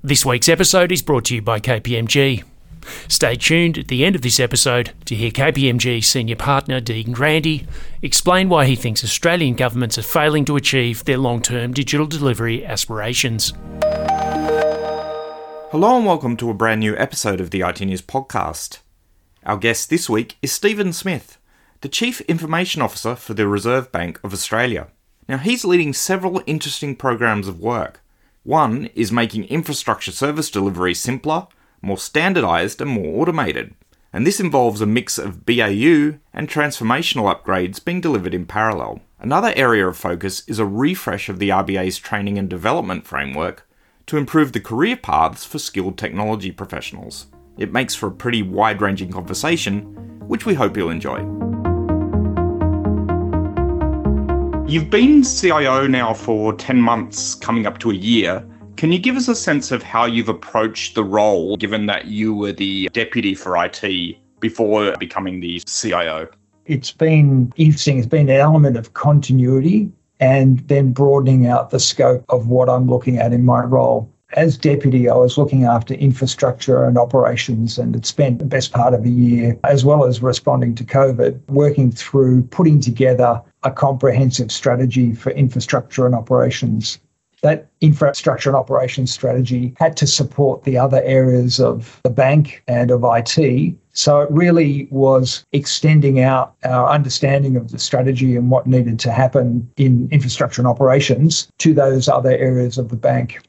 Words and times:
This 0.00 0.24
week's 0.24 0.48
episode 0.48 0.92
is 0.92 1.02
brought 1.02 1.24
to 1.24 1.34
you 1.34 1.42
by 1.42 1.58
KPMG. 1.58 2.44
Stay 3.08 3.34
tuned 3.34 3.78
at 3.78 3.88
the 3.88 4.04
end 4.04 4.14
of 4.14 4.22
this 4.22 4.38
episode 4.38 4.92
to 5.06 5.16
hear 5.16 5.32
KPMG 5.32 6.04
senior 6.04 6.36
partner 6.36 6.80
Deegan 6.80 7.12
Grandy 7.12 7.66
explain 8.00 8.48
why 8.48 8.66
he 8.66 8.76
thinks 8.76 9.02
Australian 9.02 9.56
governments 9.56 9.98
are 9.98 10.02
failing 10.02 10.44
to 10.44 10.54
achieve 10.54 11.04
their 11.04 11.18
long 11.18 11.42
term 11.42 11.72
digital 11.72 12.06
delivery 12.06 12.64
aspirations. 12.64 13.52
Hello 15.72 15.96
and 15.96 16.06
welcome 16.06 16.36
to 16.36 16.48
a 16.48 16.54
brand 16.54 16.78
new 16.78 16.96
episode 16.96 17.40
of 17.40 17.50
the 17.50 17.60
iTnews 17.60 18.00
podcast. 18.00 18.78
Our 19.44 19.56
guest 19.56 19.90
this 19.90 20.08
week 20.08 20.36
is 20.40 20.52
Stephen 20.52 20.92
Smith, 20.92 21.38
the 21.80 21.88
Chief 21.88 22.20
Information 22.22 22.82
Officer 22.82 23.16
for 23.16 23.34
the 23.34 23.48
Reserve 23.48 23.90
Bank 23.90 24.20
of 24.22 24.32
Australia. 24.32 24.86
Now, 25.28 25.38
he's 25.38 25.64
leading 25.64 25.92
several 25.92 26.40
interesting 26.46 26.94
programs 26.94 27.48
of 27.48 27.58
work 27.58 28.00
one 28.48 28.86
is 28.94 29.12
making 29.12 29.44
infrastructure 29.44 30.10
service 30.10 30.50
delivery 30.50 30.94
simpler, 30.94 31.46
more 31.82 31.98
standardized, 31.98 32.80
and 32.80 32.90
more 32.90 33.20
automated. 33.20 33.74
And 34.10 34.26
this 34.26 34.40
involves 34.40 34.80
a 34.80 34.86
mix 34.86 35.18
of 35.18 35.44
BAU 35.44 36.16
and 36.32 36.48
transformational 36.48 37.30
upgrades 37.30 37.84
being 37.84 38.00
delivered 38.00 38.32
in 38.32 38.46
parallel. 38.46 39.02
Another 39.20 39.52
area 39.54 39.86
of 39.86 39.98
focus 39.98 40.48
is 40.48 40.58
a 40.58 40.64
refresh 40.64 41.28
of 41.28 41.38
the 41.38 41.50
RBA's 41.50 41.98
training 41.98 42.38
and 42.38 42.48
development 42.48 43.06
framework 43.06 43.68
to 44.06 44.16
improve 44.16 44.52
the 44.52 44.60
career 44.60 44.96
paths 44.96 45.44
for 45.44 45.58
skilled 45.58 45.98
technology 45.98 46.50
professionals. 46.50 47.26
It 47.58 47.70
makes 47.70 47.94
for 47.94 48.06
a 48.06 48.12
pretty 48.12 48.42
wide 48.42 48.80
ranging 48.80 49.12
conversation, 49.12 49.82
which 50.26 50.46
we 50.46 50.54
hope 50.54 50.74
you'll 50.74 50.88
enjoy. 50.88 51.67
You've 54.68 54.90
been 54.90 55.22
CIO 55.22 55.86
now 55.86 56.12
for 56.12 56.52
10 56.52 56.78
months, 56.78 57.34
coming 57.34 57.66
up 57.66 57.78
to 57.78 57.90
a 57.90 57.94
year. 57.94 58.46
Can 58.76 58.92
you 58.92 58.98
give 58.98 59.16
us 59.16 59.26
a 59.26 59.34
sense 59.34 59.72
of 59.72 59.82
how 59.82 60.04
you've 60.04 60.28
approached 60.28 60.94
the 60.94 61.02
role, 61.02 61.56
given 61.56 61.86
that 61.86 62.08
you 62.08 62.34
were 62.34 62.52
the 62.52 62.90
deputy 62.92 63.34
for 63.34 63.56
IT 63.56 64.18
before 64.40 64.94
becoming 64.98 65.40
the 65.40 65.60
CIO? 65.60 66.28
It's 66.66 66.92
been 66.92 67.50
interesting. 67.56 67.96
It's 67.96 68.06
been 68.06 68.28
an 68.28 68.36
element 68.36 68.76
of 68.76 68.92
continuity 68.92 69.90
and 70.20 70.58
then 70.68 70.92
broadening 70.92 71.46
out 71.46 71.70
the 71.70 71.80
scope 71.80 72.26
of 72.28 72.48
what 72.48 72.68
I'm 72.68 72.90
looking 72.90 73.16
at 73.16 73.32
in 73.32 73.46
my 73.46 73.62
role. 73.62 74.12
As 74.34 74.58
deputy, 74.58 75.08
I 75.08 75.14
was 75.14 75.38
looking 75.38 75.64
after 75.64 75.94
infrastructure 75.94 76.84
and 76.84 76.98
operations 76.98 77.78
and 77.78 77.94
had 77.94 78.04
spent 78.04 78.38
the 78.38 78.44
best 78.44 78.72
part 78.72 78.92
of 78.92 79.06
a 79.06 79.08
year, 79.08 79.58
as 79.64 79.86
well 79.86 80.04
as 80.04 80.20
responding 80.20 80.74
to 80.74 80.84
COVID, 80.84 81.40
working 81.48 81.90
through 81.90 82.42
putting 82.42 82.82
together 82.82 83.40
a 83.62 83.70
comprehensive 83.70 84.52
strategy 84.52 85.14
for 85.14 85.30
infrastructure 85.30 86.06
and 86.06 86.14
operations. 86.14 86.98
That 87.42 87.68
infrastructure 87.80 88.50
and 88.50 88.56
operations 88.56 89.12
strategy 89.12 89.74
had 89.78 89.96
to 89.98 90.06
support 90.06 90.64
the 90.64 90.76
other 90.76 91.00
areas 91.02 91.60
of 91.60 92.00
the 92.02 92.10
bank 92.10 92.62
and 92.66 92.90
of 92.90 93.04
IT. 93.04 93.76
So 93.92 94.20
it 94.20 94.30
really 94.30 94.88
was 94.90 95.44
extending 95.52 96.20
out 96.20 96.54
our 96.64 96.90
understanding 96.90 97.56
of 97.56 97.70
the 97.70 97.78
strategy 97.78 98.36
and 98.36 98.50
what 98.50 98.66
needed 98.66 98.98
to 99.00 99.12
happen 99.12 99.70
in 99.76 100.08
infrastructure 100.10 100.60
and 100.60 100.68
operations 100.68 101.48
to 101.58 101.74
those 101.74 102.08
other 102.08 102.30
areas 102.30 102.76
of 102.76 102.88
the 102.88 102.96
bank. 102.96 103.40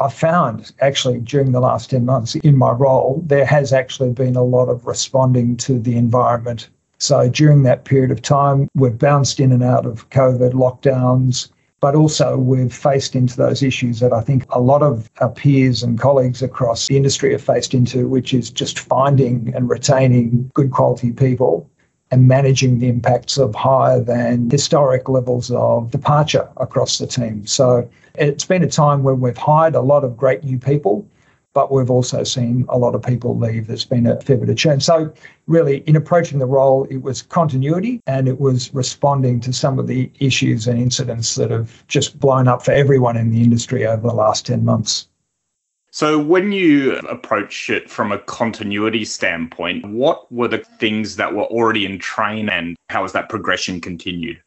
I 0.00 0.10
found 0.10 0.72
actually 0.80 1.18
during 1.20 1.52
the 1.52 1.60
last 1.60 1.90
10 1.90 2.04
months 2.04 2.36
in 2.36 2.56
my 2.56 2.70
role, 2.70 3.22
there 3.26 3.46
has 3.46 3.72
actually 3.72 4.12
been 4.12 4.36
a 4.36 4.44
lot 4.44 4.68
of 4.68 4.86
responding 4.86 5.56
to 5.58 5.78
the 5.78 5.96
environment 5.96 6.68
so 6.98 7.28
during 7.28 7.62
that 7.62 7.84
period 7.84 8.10
of 8.10 8.22
time, 8.22 8.68
we've 8.74 8.98
bounced 8.98 9.40
in 9.40 9.52
and 9.52 9.62
out 9.62 9.86
of 9.86 10.08
COVID 10.10 10.52
lockdowns, 10.52 11.48
but 11.80 11.94
also 11.94 12.36
we've 12.36 12.74
faced 12.74 13.14
into 13.14 13.36
those 13.36 13.62
issues 13.62 14.00
that 14.00 14.12
I 14.12 14.20
think 14.20 14.44
a 14.50 14.60
lot 14.60 14.82
of 14.82 15.08
our 15.20 15.30
peers 15.30 15.82
and 15.82 15.98
colleagues 15.98 16.42
across 16.42 16.88
the 16.88 16.96
industry 16.96 17.30
have 17.32 17.42
faced 17.42 17.72
into, 17.72 18.08
which 18.08 18.34
is 18.34 18.50
just 18.50 18.80
finding 18.80 19.52
and 19.54 19.70
retaining 19.70 20.50
good 20.54 20.72
quality 20.72 21.12
people 21.12 21.70
and 22.10 22.26
managing 22.26 22.78
the 22.78 22.88
impacts 22.88 23.38
of 23.38 23.54
higher 23.54 24.00
than 24.00 24.50
historic 24.50 25.08
levels 25.08 25.50
of 25.52 25.90
departure 25.90 26.48
across 26.56 26.98
the 26.98 27.06
team. 27.06 27.46
So 27.46 27.88
it's 28.14 28.44
been 28.44 28.64
a 28.64 28.68
time 28.68 29.04
when 29.04 29.20
we've 29.20 29.36
hired 29.36 29.74
a 29.76 29.80
lot 29.80 30.02
of 30.02 30.16
great 30.16 30.42
new 30.42 30.58
people 30.58 31.06
but 31.58 31.72
we've 31.72 31.90
also 31.90 32.22
seen 32.22 32.64
a 32.68 32.78
lot 32.78 32.94
of 32.94 33.02
people 33.02 33.36
leave. 33.36 33.66
There's 33.66 33.84
been 33.84 34.06
a 34.06 34.20
fair 34.20 34.36
bit 34.36 34.48
of 34.48 34.56
churn. 34.56 34.78
So, 34.78 35.12
really, 35.48 35.78
in 35.88 35.96
approaching 35.96 36.38
the 36.38 36.46
role, 36.46 36.84
it 36.88 36.98
was 36.98 37.22
continuity 37.22 38.00
and 38.06 38.28
it 38.28 38.38
was 38.38 38.72
responding 38.72 39.40
to 39.40 39.52
some 39.52 39.80
of 39.80 39.88
the 39.88 40.08
issues 40.20 40.68
and 40.68 40.80
incidents 40.80 41.34
that 41.34 41.50
have 41.50 41.84
just 41.88 42.20
blown 42.20 42.46
up 42.46 42.64
for 42.64 42.70
everyone 42.70 43.16
in 43.16 43.32
the 43.32 43.42
industry 43.42 43.84
over 43.84 44.06
the 44.06 44.14
last 44.14 44.46
10 44.46 44.64
months. 44.64 45.08
So, 45.90 46.16
when 46.16 46.52
you 46.52 46.94
approach 46.98 47.68
it 47.70 47.90
from 47.90 48.12
a 48.12 48.20
continuity 48.20 49.04
standpoint, 49.04 49.84
what 49.84 50.30
were 50.30 50.46
the 50.46 50.58
things 50.58 51.16
that 51.16 51.34
were 51.34 51.42
already 51.42 51.84
in 51.86 51.98
train 51.98 52.48
and 52.48 52.76
how 52.88 53.02
has 53.02 53.10
that 53.14 53.28
progression 53.28 53.80
continued? 53.80 54.40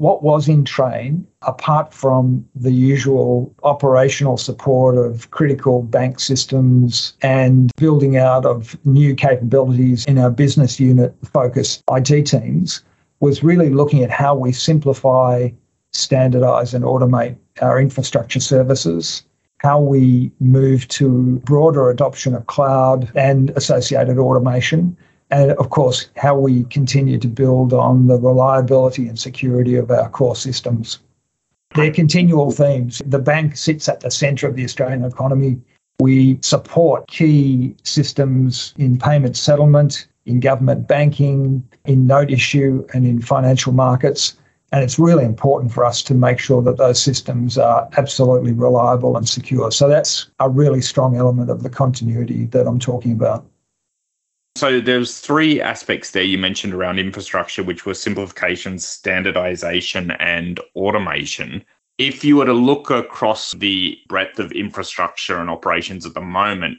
What 0.00 0.22
was 0.22 0.48
in 0.48 0.64
train, 0.64 1.26
apart 1.42 1.92
from 1.92 2.42
the 2.54 2.72
usual 2.72 3.54
operational 3.64 4.38
support 4.38 4.96
of 4.96 5.30
critical 5.30 5.82
bank 5.82 6.18
systems 6.18 7.12
and 7.20 7.70
building 7.76 8.16
out 8.16 8.46
of 8.46 8.82
new 8.86 9.14
capabilities 9.14 10.06
in 10.06 10.16
our 10.16 10.30
business 10.30 10.80
unit 10.80 11.14
focused 11.22 11.82
IT 11.90 12.24
teams, 12.24 12.82
was 13.20 13.42
really 13.42 13.68
looking 13.68 14.02
at 14.02 14.10
how 14.10 14.34
we 14.34 14.52
simplify, 14.52 15.50
standardize, 15.92 16.72
and 16.72 16.82
automate 16.82 17.36
our 17.60 17.78
infrastructure 17.78 18.40
services. 18.40 19.22
How 19.58 19.78
we 19.78 20.32
move 20.40 20.88
to 20.88 21.42
broader 21.44 21.90
adoption 21.90 22.34
of 22.34 22.46
cloud 22.46 23.12
and 23.14 23.50
associated 23.50 24.16
automation, 24.16 24.96
and 25.30 25.52
of 25.52 25.70
course, 25.70 26.10
how 26.16 26.36
we 26.36 26.64
continue 26.64 27.18
to 27.18 27.28
build 27.28 27.72
on 27.72 28.06
the 28.08 28.18
reliability 28.18 29.08
and 29.08 29.18
security 29.18 29.76
of 29.76 29.90
our 29.90 30.08
core 30.08 30.36
systems. 30.36 30.98
They're 31.74 31.92
continual 31.92 32.50
themes. 32.50 33.00
The 33.06 33.20
bank 33.20 33.56
sits 33.56 33.88
at 33.88 34.00
the 34.00 34.10
centre 34.10 34.48
of 34.48 34.56
the 34.56 34.64
Australian 34.64 35.04
economy. 35.04 35.60
We 36.00 36.38
support 36.42 37.06
key 37.06 37.76
systems 37.84 38.74
in 38.76 38.98
payment 38.98 39.36
settlement, 39.36 40.08
in 40.26 40.40
government 40.40 40.88
banking, 40.88 41.62
in 41.84 42.06
note 42.06 42.30
issue, 42.30 42.84
and 42.92 43.06
in 43.06 43.20
financial 43.20 43.72
markets. 43.72 44.36
And 44.72 44.82
it's 44.82 44.98
really 44.98 45.24
important 45.24 45.72
for 45.72 45.84
us 45.84 46.02
to 46.04 46.14
make 46.14 46.38
sure 46.38 46.62
that 46.62 46.76
those 46.76 47.00
systems 47.00 47.58
are 47.58 47.88
absolutely 47.96 48.52
reliable 48.52 49.16
and 49.16 49.28
secure. 49.28 49.70
So 49.70 49.88
that's 49.88 50.28
a 50.40 50.48
really 50.48 50.80
strong 50.80 51.16
element 51.16 51.50
of 51.50 51.62
the 51.62 51.70
continuity 51.70 52.46
that 52.46 52.66
I'm 52.66 52.78
talking 52.78 53.12
about. 53.12 53.46
So 54.56 54.80
there's 54.80 55.20
three 55.20 55.60
aspects 55.60 56.10
there 56.10 56.22
you 56.22 56.36
mentioned 56.36 56.74
around 56.74 56.98
infrastructure, 56.98 57.62
which 57.62 57.86
were 57.86 57.94
simplification, 57.94 58.78
standardization, 58.78 60.10
and 60.12 60.60
automation. 60.76 61.64
If 61.98 62.24
you 62.24 62.36
were 62.36 62.46
to 62.46 62.52
look 62.52 62.90
across 62.90 63.52
the 63.52 63.98
breadth 64.08 64.38
of 64.38 64.52
infrastructure 64.52 65.38
and 65.38 65.48
operations 65.48 66.04
at 66.04 66.14
the 66.14 66.20
moment, 66.20 66.78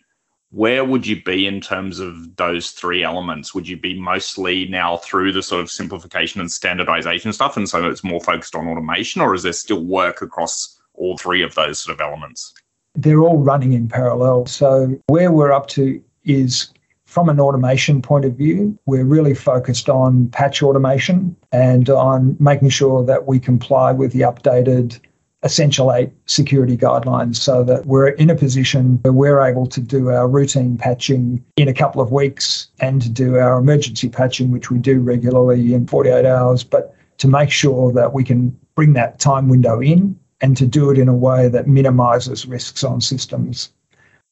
where 0.52 0.84
would 0.84 1.08
you 1.08 1.24
be 1.24 1.48
in 1.48 1.62
terms 1.62 2.00
of 2.00 2.36
those 2.36 2.72
three 2.72 3.04
elements? 3.04 3.56
Would 3.56 3.68
you 3.68 3.78
be 3.78 3.98
mostly 3.98 4.68
now 4.68 4.98
through 4.98 5.32
the 5.32 5.42
sort 5.42 5.62
of 5.62 5.72
simplification 5.72 6.42
and 6.42 6.52
standardization 6.52 7.32
stuff, 7.32 7.56
and 7.56 7.70
so 7.70 7.90
it's 7.90 8.04
more 8.04 8.20
focused 8.20 8.54
on 8.54 8.68
automation, 8.68 9.22
or 9.22 9.34
is 9.34 9.44
there 9.44 9.54
still 9.54 9.84
work 9.84 10.22
across 10.22 10.80
all 10.94 11.18
three 11.18 11.42
of 11.42 11.56
those 11.56 11.80
sort 11.80 11.96
of 11.96 12.02
elements? 12.02 12.54
They're 12.96 13.22
all 13.22 13.38
running 13.38 13.72
in 13.72 13.88
parallel. 13.88 14.46
So 14.46 15.00
where 15.08 15.32
we're 15.32 15.54
up 15.54 15.68
to 15.68 16.04
is 16.26 16.74
from 17.12 17.28
an 17.28 17.42
automation 17.42 18.02
point 18.02 18.24
of 18.24 18.38
view, 18.38 18.80
we're 18.86 19.04
really 19.04 19.34
focused 19.34 19.90
on 19.90 20.30
patch 20.30 20.64
automation 20.64 21.36
and 21.52 21.90
on 21.90 22.38
making 22.40 22.70
sure 22.70 23.04
that 23.04 23.28
we 23.28 23.38
comply 23.38 23.92
with 23.92 24.14
the 24.14 24.22
updated 24.22 24.98
Essential 25.44 25.92
8 25.92 26.10
security 26.28 26.78
guidelines 26.78 27.36
so 27.36 27.64
that 27.64 27.86
we're 27.86 28.10
in 28.10 28.30
a 28.30 28.36
position 28.36 28.98
where 29.02 29.12
we're 29.12 29.42
able 29.42 29.68
to 29.68 29.82
do 29.82 30.10
our 30.10 30.26
routine 30.26 30.78
patching 30.78 31.44
in 31.58 31.68
a 31.68 31.74
couple 31.74 32.02
of 32.02 32.14
weeks 32.14 32.70
and 32.80 33.02
to 33.02 33.10
do 33.10 33.38
our 33.38 33.58
emergency 33.58 34.08
patching, 34.08 34.50
which 34.50 34.72
we 34.72 34.78
do 34.78 35.02
regularly 35.02 35.74
in 35.74 35.88
48 35.88 36.26
hours, 36.26 36.64
but 36.64 36.96
to 37.18 37.28
make 37.28 37.50
sure 37.50 37.92
that 37.92 38.14
we 38.14 38.24
can 38.24 38.58
bring 38.76 38.94
that 38.94 39.20
time 39.20 39.50
window 39.50 39.82
in 39.82 40.18
and 40.40 40.56
to 40.56 40.66
do 40.66 40.90
it 40.90 40.98
in 40.98 41.10
a 41.10 41.14
way 41.14 41.50
that 41.50 41.68
minimizes 41.68 42.46
risks 42.46 42.86
on 42.86 43.02
systems. 43.02 43.74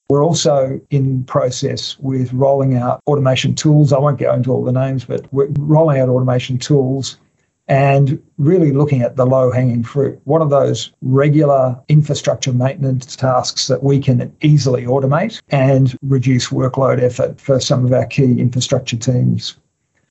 We're 0.09 0.25
also 0.25 0.81
in 0.89 1.23
process 1.25 1.97
with 1.99 2.33
rolling 2.33 2.75
out 2.75 2.99
automation 3.05 3.53
tools. 3.53 3.93
I 3.93 3.99
won't 3.99 4.17
go 4.17 4.33
into 4.33 4.51
all 4.51 4.63
the 4.63 4.71
names, 4.71 5.05
but 5.05 5.31
we're 5.31 5.49
rolling 5.59 5.99
out 5.99 6.09
automation 6.09 6.57
tools 6.57 7.17
and 7.67 8.19
really 8.39 8.71
looking 8.71 9.03
at 9.03 9.17
the 9.17 9.27
low 9.27 9.51
hanging 9.51 9.83
fruit. 9.83 10.19
What 10.23 10.41
are 10.41 10.49
those 10.49 10.91
regular 11.03 11.79
infrastructure 11.89 12.51
maintenance 12.51 13.15
tasks 13.15 13.67
that 13.67 13.83
we 13.83 13.99
can 13.99 14.35
easily 14.41 14.85
automate 14.85 15.39
and 15.49 15.95
reduce 16.01 16.49
workload 16.49 16.99
effort 16.99 17.39
for 17.39 17.59
some 17.59 17.85
of 17.85 17.93
our 17.93 18.07
key 18.07 18.39
infrastructure 18.39 18.97
teams? 18.97 19.57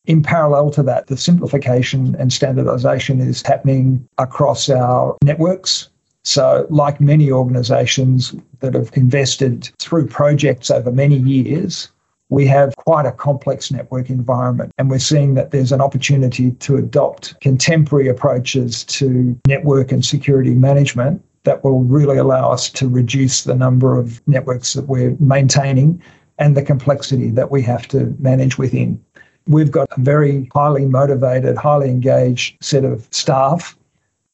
In 0.06 0.23
parallel 0.23 0.71
to 0.71 0.83
that, 0.85 1.09
the 1.09 1.17
simplification 1.17 2.15
and 2.21 2.33
standardization 2.33 3.21
is 3.21 3.43
happening 3.43 4.09
across 4.17 4.71
our 4.71 5.19
networks 5.25 5.91
So, 6.25 6.67
like 6.69 7.00
many 7.00 7.31
organisations 7.31 8.35
that 8.61 8.75
have 8.75 8.91
invested 8.94 9.70
through 9.79 10.09
projects 10.09 10.70
over 10.70 10.93
many 10.93 11.17
years, 11.17 11.91
we 12.31 12.47
have 12.47 12.76
quite 12.76 13.06
a 13.06 13.12
complex 13.12 13.70
network 13.70 14.11
environment. 14.11 14.73
And 14.79 14.91
we're 14.91 14.99
seeing 14.99 15.35
that 15.35 15.50
there's 15.50 15.73
an 15.73 15.81
opportunity 15.81 16.53
to 16.53 16.76
adopt 16.76 17.41
contemporary 17.41 18.09
approaches 18.09 18.85
to 18.85 19.38
network 19.47 19.93
and 19.93 20.05
security 20.05 20.55
management 20.55 21.25
that 21.44 21.65
will 21.65 21.82
really 21.82 22.19
allow 22.19 22.50
us 22.50 22.69
to 22.71 22.88
reduce 22.88 23.44
the 23.44 23.55
number 23.55 23.99
of 23.99 24.21
networks 24.26 24.75
that 24.75 24.87
we're 24.87 25.17
maintaining 25.19 26.03
and 26.38 26.56
the 26.56 26.62
complexity 26.62 27.31
that 27.31 27.50
we 27.50 27.62
have 27.62 27.88
to 27.88 28.14
manage 28.19 28.59
within. 28.59 29.03
We've 29.47 29.71
got 29.71 29.88
a 29.97 30.00
very 30.00 30.50
highly 30.53 30.85
motivated, 30.85 31.56
highly 31.56 31.88
engaged 31.88 32.62
set 32.62 32.85
of 32.85 33.09
staff. 33.11 33.79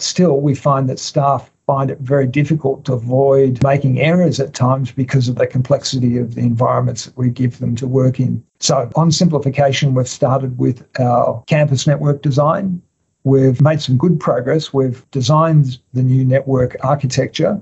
Still, 0.00 0.40
we 0.40 0.56
find 0.56 0.88
that 0.88 0.98
staff 0.98 1.52
find 1.66 1.90
it 1.90 1.99
very 2.00 2.26
difficult 2.26 2.84
to 2.84 2.93
avoid 2.93 3.62
making 3.62 4.00
errors 4.00 4.38
at 4.40 4.55
times 4.55 4.93
because 4.93 5.28
of 5.28 5.37
the 5.37 5.46
complexity 5.46 6.19
of 6.19 6.34
the 6.34 6.40
environments 6.40 7.06
that 7.06 7.16
we 7.16 7.31
give 7.31 7.58
them 7.58 7.75
to 7.76 7.87
work 7.87 8.20
in. 8.20 8.43
So, 8.61 8.90
on 8.96 9.11
simplification, 9.11 9.94
we've 9.94 10.08
started 10.08 10.58
with 10.58 10.87
our 11.00 11.43
campus 11.46 11.87
network 11.87 12.22
design. 12.22 12.82
We've 13.25 13.61
made 13.61 13.81
some 13.81 13.96
good 13.96 14.20
progress. 14.20 14.72
We've 14.72 15.05
designed 15.11 15.78
the 15.94 16.02
new 16.02 16.25
network 16.25 16.76
architecture. 16.82 17.61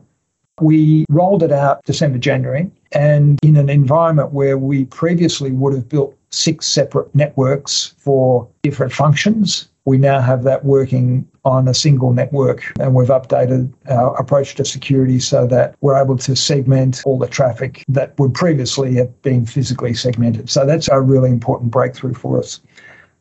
We 0.60 1.06
rolled 1.08 1.42
it 1.42 1.52
out 1.52 1.84
December, 1.84 2.18
January, 2.18 2.70
and 2.92 3.38
in 3.42 3.56
an 3.56 3.68
environment 3.68 4.32
where 4.32 4.58
we 4.58 4.84
previously 4.86 5.50
would 5.52 5.72
have 5.74 5.88
built 5.88 6.16
six 6.30 6.66
separate 6.66 7.14
networks 7.14 7.94
for 7.98 8.48
different 8.62 8.92
functions, 8.92 9.68
we 9.84 9.98
now 9.98 10.20
have 10.20 10.44
that 10.44 10.64
working 10.64 11.28
on 11.44 11.66
a 11.66 11.74
single 11.74 12.12
network 12.12 12.72
and 12.78 12.94
we've 12.94 13.08
updated 13.08 13.72
our 13.88 14.14
approach 14.16 14.54
to 14.54 14.64
security 14.64 15.18
so 15.18 15.46
that 15.46 15.74
we're 15.80 16.00
able 16.00 16.16
to 16.16 16.36
segment 16.36 17.02
all 17.04 17.18
the 17.18 17.26
traffic 17.26 17.82
that 17.88 18.16
would 18.18 18.32
previously 18.32 18.94
have 18.94 19.22
been 19.22 19.44
physically 19.44 19.92
segmented. 19.92 20.48
So 20.48 20.64
that's 20.64 20.88
a 20.88 21.00
really 21.00 21.30
important 21.30 21.72
breakthrough 21.72 22.14
for 22.14 22.38
us. 22.38 22.60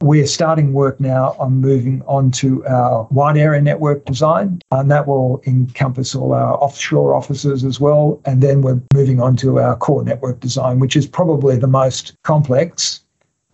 We're 0.01 0.27
starting 0.27 0.73
work 0.73 0.99
now 0.99 1.35
on 1.37 1.61
moving 1.61 2.01
on 2.07 2.31
to 2.31 2.65
our 2.65 3.07
wide 3.11 3.37
area 3.37 3.61
network 3.61 4.03
design, 4.05 4.59
and 4.71 4.89
that 4.89 5.07
will 5.07 5.43
encompass 5.45 6.15
all 6.15 6.33
our 6.33 6.55
offshore 6.55 7.13
offices 7.13 7.63
as 7.63 7.79
well. 7.79 8.19
And 8.25 8.41
then 8.41 8.63
we're 8.63 8.81
moving 8.95 9.21
on 9.21 9.35
to 9.37 9.59
our 9.59 9.75
core 9.75 10.03
network 10.03 10.39
design, 10.39 10.79
which 10.79 10.95
is 10.95 11.05
probably 11.05 11.55
the 11.57 11.67
most 11.67 12.15
complex 12.23 13.03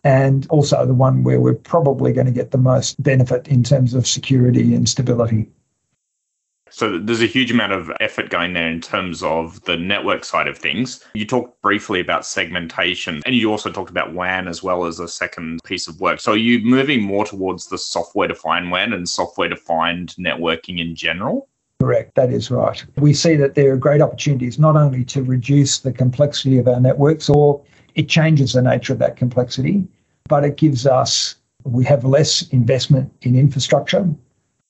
and 0.03 0.47
also 0.49 0.85
the 0.85 0.93
one 0.93 1.23
where 1.23 1.39
we're 1.39 1.53
probably 1.53 2.13
going 2.13 2.27
to 2.27 2.33
get 2.33 2.51
the 2.51 2.57
most 2.57 3.01
benefit 3.01 3.47
in 3.47 3.63
terms 3.63 3.93
of 3.93 4.07
security 4.07 4.73
and 4.73 4.87
stability. 4.87 5.49
So 6.69 6.99
there's 6.99 7.21
a 7.21 7.27
huge 7.27 7.49
amount 7.49 7.71
of 7.71 7.91
effort 8.01 8.29
going 8.29 8.53
there 8.53 8.69
in 8.69 8.81
terms 8.81 9.23
of 9.23 9.63
the 9.63 9.77
network 9.77 10.25
side 10.25 10.47
of 10.47 10.57
things. 10.57 11.03
You 11.13 11.25
talked 11.25 11.61
briefly 11.61 11.99
about 11.99 12.25
segmentation 12.25 13.21
and 13.25 13.33
you 13.33 13.49
also 13.49 13.71
talked 13.71 13.89
about 13.89 14.13
WAN 14.13 14.47
as 14.47 14.61
well 14.61 14.85
as 14.85 14.99
a 14.99 15.07
second 15.07 15.63
piece 15.63 15.87
of 15.87 15.99
work. 15.99 16.19
So 16.19 16.33
are 16.33 16.37
you 16.37 16.59
moving 16.59 17.01
more 17.01 17.25
towards 17.25 17.67
the 17.67 17.77
software 17.77 18.27
defined 18.27 18.69
WAN 18.69 18.93
and 18.93 19.07
software 19.07 19.49
defined 19.49 20.13
networking 20.19 20.79
in 20.79 20.93
general? 20.93 21.49
Correct, 21.79 22.15
that 22.15 22.31
is 22.31 22.49
right. 22.49 22.83
We 22.97 23.13
see 23.13 23.35
that 23.35 23.55
there 23.55 23.71
are 23.71 23.77
great 23.77 24.01
opportunities 24.01 24.57
not 24.57 24.75
only 24.75 25.05
to 25.05 25.23
reduce 25.23 25.79
the 25.79 25.93
complexity 25.93 26.57
of 26.57 26.67
our 26.67 26.79
networks 26.79 27.29
or 27.29 27.63
it 27.97 28.07
changes 28.07 28.53
the 28.53 28.61
nature 28.61 28.93
of 28.93 28.99
that 28.99 29.17
complexity, 29.17 29.85
but 30.29 30.45
it 30.45 30.55
gives 30.55 30.85
us, 30.85 31.35
we 31.63 31.83
have 31.83 32.05
less 32.05 32.47
investment 32.49 33.11
in 33.23 33.35
infrastructure, 33.35 34.07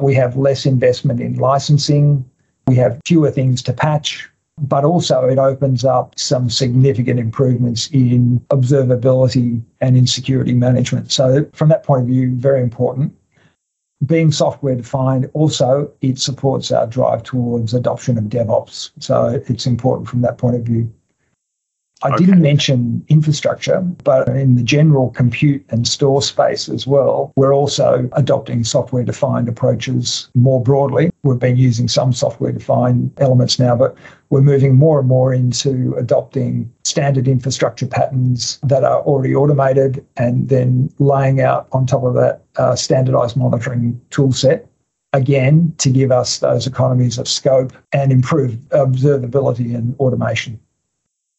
we 0.01 0.15
have 0.15 0.38
less 0.38 0.65
investment 0.65 1.19
in 1.19 1.35
licensing, 1.35 2.27
we 2.68 2.75
have 2.75 3.00
fewer 3.06 3.29
things 3.29 3.62
to 3.63 3.74
patch, 3.74 4.29
but 4.59 4.85
also 4.85 5.25
it 5.27 5.38
opens 5.38 5.83
up 5.83 6.18
some 6.18 6.50
significant 6.50 7.19
improvements 7.19 7.89
in 7.91 8.39
observability 8.50 9.62
and 9.81 9.97
in 9.97 10.07
security 10.07 10.53
management. 10.53 11.12
So, 11.12 11.45
from 11.53 11.69
that 11.69 11.83
point 11.83 12.03
of 12.03 12.07
view, 12.07 12.33
very 12.35 12.62
important. 12.62 13.13
Being 14.06 14.31
software 14.31 14.75
defined, 14.75 15.30
also, 15.33 15.91
it 16.01 16.19
supports 16.19 16.71
our 16.71 16.88
drive 16.88 17.23
towards 17.23 17.73
adoption 17.73 18.18
of 18.18 18.25
DevOps. 18.25 18.91
So, 19.00 19.41
it's 19.47 19.65
important 19.65 20.07
from 20.07 20.21
that 20.21 20.38
point 20.38 20.56
of 20.56 20.63
view. 20.63 20.91
I 22.03 22.09
okay. 22.09 22.25
didn't 22.25 22.41
mention 22.41 23.03
infrastructure, 23.07 23.81
but 24.03 24.29
in 24.29 24.55
the 24.55 24.61
general 24.61 25.09
compute 25.09 25.65
and 25.69 25.88
store 25.88 26.21
space 26.21 26.69
as 26.69 26.85
well, 26.85 27.33
we're 27.35 27.55
also 27.55 28.07
adopting 28.13 28.63
software 28.63 29.03
defined 29.03 29.49
approaches 29.49 30.29
more 30.35 30.61
broadly. 30.61 31.09
We've 31.23 31.39
been 31.39 31.57
using 31.57 31.88
some 31.88 32.13
software 32.13 32.51
defined 32.51 33.11
elements 33.17 33.57
now, 33.57 33.75
but 33.75 33.95
we're 34.29 34.41
moving 34.41 34.75
more 34.75 34.99
and 34.99 35.07
more 35.07 35.33
into 35.33 35.95
adopting 35.97 36.71
standard 36.83 37.27
infrastructure 37.27 37.88
patterns 37.88 38.59
that 38.61 38.83
are 38.83 39.01
already 39.01 39.35
automated 39.35 40.05
and 40.17 40.49
then 40.49 40.91
laying 40.99 41.41
out 41.41 41.67
on 41.71 41.88
top 41.88 42.03
of 42.03 42.13
that 42.13 42.44
uh, 42.57 42.75
standardized 42.75 43.35
monitoring 43.35 43.99
tool 44.11 44.31
set 44.31 44.67
again 45.13 45.73
to 45.79 45.89
give 45.89 46.11
us 46.11 46.39
those 46.39 46.67
economies 46.67 47.17
of 47.17 47.27
scope 47.27 47.73
and 47.91 48.11
improve 48.11 48.51
observability 48.69 49.73
and 49.73 49.95
automation. 49.99 50.59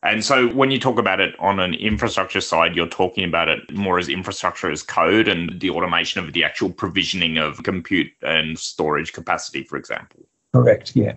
And 0.03 0.25
so 0.25 0.49
when 0.49 0.71
you 0.71 0.79
talk 0.79 0.99
about 0.99 1.21
it 1.21 1.35
on 1.41 1.59
an 1.59 1.75
infrastructure 1.75 2.41
side, 2.41 2.77
you're 2.77 2.87
talking 2.87 3.25
about 3.25 3.49
it 3.49 3.73
more 3.75 3.99
as 3.99 4.09
infrastructure 4.09 4.71
as 4.71 4.83
code 4.83 5.27
and 5.27 5.61
the 5.61 5.71
automation 5.71 6.23
of 6.25 6.33
the 6.33 6.45
actual 6.45 6.71
provisioning 6.71 7.37
of 7.37 7.63
compute 7.65 8.13
and 8.23 8.59
storage 8.59 9.13
capacity, 9.13 9.65
for 9.65 9.77
example. 9.77 10.25
Correct, 10.55 10.95
yeah. 10.95 11.15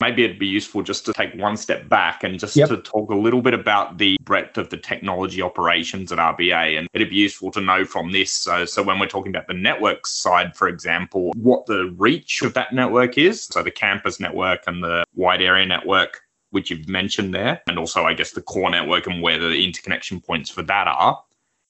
Maybe 0.00 0.24
it'd 0.24 0.38
be 0.38 0.46
useful 0.46 0.82
just 0.82 1.04
to 1.06 1.12
take 1.12 1.34
one 1.34 1.58
step 1.58 1.86
back 1.88 2.24
and 2.24 2.38
just 2.38 2.56
yep. 2.56 2.70
to 2.70 2.78
talk 2.78 3.10
a 3.10 3.14
little 3.14 3.42
bit 3.42 3.52
about 3.52 3.98
the 3.98 4.16
breadth 4.22 4.56
of 4.56 4.70
the 4.70 4.78
technology 4.78 5.42
operations 5.42 6.10
at 6.10 6.18
RBA. 6.18 6.78
And 6.78 6.88
it'd 6.94 7.10
be 7.10 7.16
useful 7.16 7.50
to 7.50 7.60
know 7.60 7.84
from 7.84 8.10
this. 8.10 8.32
So, 8.32 8.64
so 8.64 8.82
when 8.82 8.98
we're 8.98 9.08
talking 9.08 9.30
about 9.30 9.46
the 9.46 9.54
network 9.54 10.06
side, 10.06 10.56
for 10.56 10.68
example, 10.68 11.32
what 11.36 11.66
the 11.66 11.94
reach 11.98 12.40
of 12.40 12.54
that 12.54 12.72
network 12.72 13.18
is. 13.18 13.42
So 13.42 13.62
the 13.62 13.70
campus 13.70 14.18
network 14.18 14.60
and 14.66 14.82
the 14.82 15.04
wide 15.14 15.42
area 15.42 15.66
network 15.66 16.22
which 16.50 16.70
you've 16.70 16.88
mentioned 16.88 17.34
there, 17.34 17.62
and 17.66 17.78
also, 17.78 18.04
I 18.04 18.14
guess, 18.14 18.32
the 18.32 18.42
core 18.42 18.70
network 18.70 19.06
and 19.06 19.22
where 19.22 19.38
the 19.38 19.64
interconnection 19.64 20.20
points 20.20 20.50
for 20.50 20.62
that 20.62 20.86
are. 20.88 21.22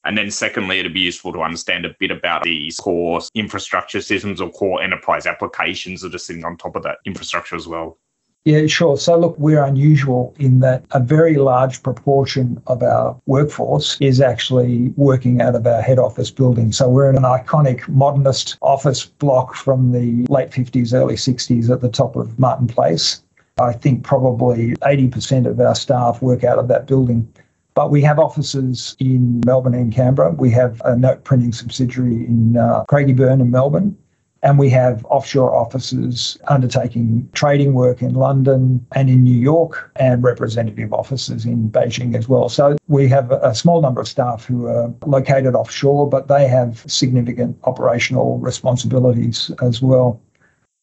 And 0.05 0.17
then, 0.17 0.31
secondly, 0.31 0.79
it'd 0.79 0.95
be 0.95 1.01
useful 1.01 1.33
to 1.35 1.43
understand 1.43 1.85
a 1.85 1.95
bit 1.99 2.11
about 2.11 2.43
these 2.43 2.79
core 2.79 3.21
infrastructure 3.35 4.01
systems 4.01 4.41
or 4.41 4.51
core 4.51 4.83
enterprise 4.83 5.27
applications 5.27 6.01
that 6.01 6.15
are 6.15 6.19
sitting 6.19 6.45
on 6.45 6.57
top 6.57 6.75
of 6.75 6.83
that 6.85 6.99
infrastructure 7.05 7.55
as 7.55 7.69
well. 7.69 7.99
Yeah, 8.47 8.67
sure. 8.67 8.97
So, 8.97 9.19
look, 9.19 9.39
we're 9.39 9.63
unusual 9.63 10.35
in 10.39 10.61
that 10.61 10.85
a 10.93 11.01
very 11.01 11.37
large 11.37 11.83
proportion 11.83 12.63
of 12.69 12.83
our 12.83 13.21
workforce 13.27 13.99
is 14.01 14.23
actually 14.23 14.95
working 14.97 15.43
out 15.43 15.55
of 15.55 15.67
our 15.67 15.83
head 15.83 15.99
office 15.99 16.31
building. 16.31 16.73
So, 16.73 16.89
we're 16.89 17.11
in 17.11 17.19
an 17.19 17.25
iconic 17.25 17.87
modernist 17.89 18.57
office 18.63 19.05
block 19.05 19.55
from 19.55 19.93
the 19.93 20.25
late 20.33 20.51
50s, 20.51 20.95
early 20.95 21.17
60s 21.17 21.69
at 21.69 21.83
the 21.83 21.91
top 21.91 22.17
of 22.17 22.39
Martin 22.39 22.67
Place. 22.67 23.23
I 23.61 23.73
think 23.73 24.05
probably 24.05 24.75
80% 24.77 25.47
of 25.47 25.61
our 25.61 25.75
staff 25.75 26.23
work 26.23 26.45
out 26.45 26.59
of 26.59 26.69
that 26.69 26.87
building. 26.87 27.31
But 27.75 27.91
we 27.91 28.03
have 28.03 28.19
offices 28.19 28.97
in 28.99 29.41
Melbourne 29.47 29.75
and 29.75 29.93
Canberra. 29.93 30.33
We 30.33 30.51
have 30.51 30.83
a 30.85 30.97
note 30.97 31.25
printing 31.25 31.53
subsidiary 31.53 32.27
in 32.27 32.57
uh, 32.57 32.85
Craigieburn 32.91 33.41
in 33.41 33.51
Melbourne. 33.51 33.97
And 34.43 34.59
we 34.59 34.71
have 34.71 35.05
offshore 35.07 35.55
offices 35.55 36.39
undertaking 36.49 37.29
trading 37.35 37.75
work 37.75 38.01
in 38.01 38.15
London 38.15 38.85
and 38.95 39.11
in 39.11 39.23
New 39.23 39.37
York, 39.37 39.93
and 39.97 40.23
representative 40.23 40.95
offices 40.95 41.45
in 41.45 41.71
Beijing 41.71 42.17
as 42.17 42.27
well. 42.27 42.49
So 42.49 42.79
we 42.89 43.07
have 43.09 43.31
a 43.31 43.55
small 43.55 43.83
number 43.83 44.01
of 44.01 44.09
staff 44.09 44.47
who 44.47 44.67
are 44.67 44.93
located 45.05 45.55
offshore, 45.55 46.09
but 46.09 46.29
they 46.29 46.49
have 46.49 46.83
significant 46.91 47.59
operational 47.65 48.39
responsibilities 48.39 49.51
as 49.61 49.83
well. 49.83 50.19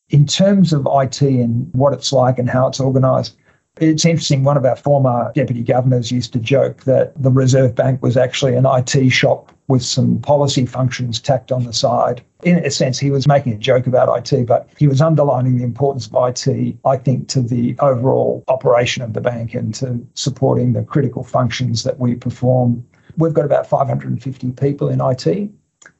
In 0.10 0.26
terms 0.26 0.72
of 0.72 0.88
IT 0.90 1.22
and 1.22 1.70
what 1.74 1.94
it's 1.94 2.14
like 2.14 2.40
and 2.40 2.50
how 2.50 2.68
it's 2.68 2.80
organised, 2.80 3.36
it's 3.80 4.06
interesting. 4.06 4.44
One 4.44 4.58
of 4.58 4.66
our 4.66 4.76
former 4.76 5.32
deputy 5.36 5.64
governors 5.64 6.12
used 6.12 6.34
to 6.34 6.40
joke 6.40 6.84
that 6.86 7.22
the 7.22 7.30
Reserve 7.30 7.76
Bank 7.76 8.02
was 8.02 8.18
actually 8.18 8.56
an 8.56 8.66
IT 8.66 9.10
shop 9.10 9.52
with 9.68 9.84
some 9.84 10.20
policy 10.20 10.66
functions 10.66 11.20
tacked 11.20 11.52
on 11.52 11.66
the 11.66 11.74
side. 11.74 12.24
In 12.44 12.58
a 12.66 12.72
sense, 12.72 12.98
he 12.98 13.12
was 13.12 13.28
making 13.28 13.54
a 13.54 13.58
joke 13.58 13.86
about 13.86 14.32
IT, 14.32 14.46
but 14.46 14.70
he 14.78 14.88
was 14.88 15.02
underlining 15.02 15.58
the 15.58 15.64
importance 15.64 16.08
of 16.08 16.16
IT, 16.16 16.78
I 16.86 16.98
think, 16.98 17.28
to 17.30 17.42
the 17.42 17.76
overall 17.80 18.44
operation 18.48 19.04
of 19.04 19.14
the 19.14 19.22
bank 19.22 19.54
and 19.54 19.74
to 19.76 20.08
supporting 20.14 20.74
the 20.74 20.84
critical 20.84 21.24
functions 21.24 21.84
that 21.84 22.00
we 22.00 22.16
perform. 22.16 22.86
We've 23.18 23.34
got 23.34 23.46
about 23.46 23.68
550 23.68 24.52
people 24.54 24.88
in 24.88 25.02
IT. 25.02 25.52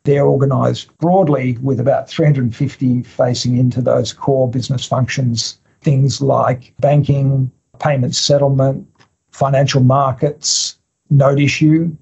They're 0.04 0.28
organised 0.28 0.96
broadly 0.98 1.58
with 1.62 1.80
about 1.80 2.10
350 2.10 3.04
facing 3.04 3.58
into 3.58 3.82
those 3.82 4.14
core 4.14 4.50
business 4.50 4.86
functions, 4.86 5.60
things 5.82 6.22
like 6.22 6.74
banking, 6.80 7.52
payment 7.80 8.16
settlement, 8.16 8.88
financial 9.32 9.82
markets, 9.82 10.78
note 11.10 11.40
issue, 11.40 11.96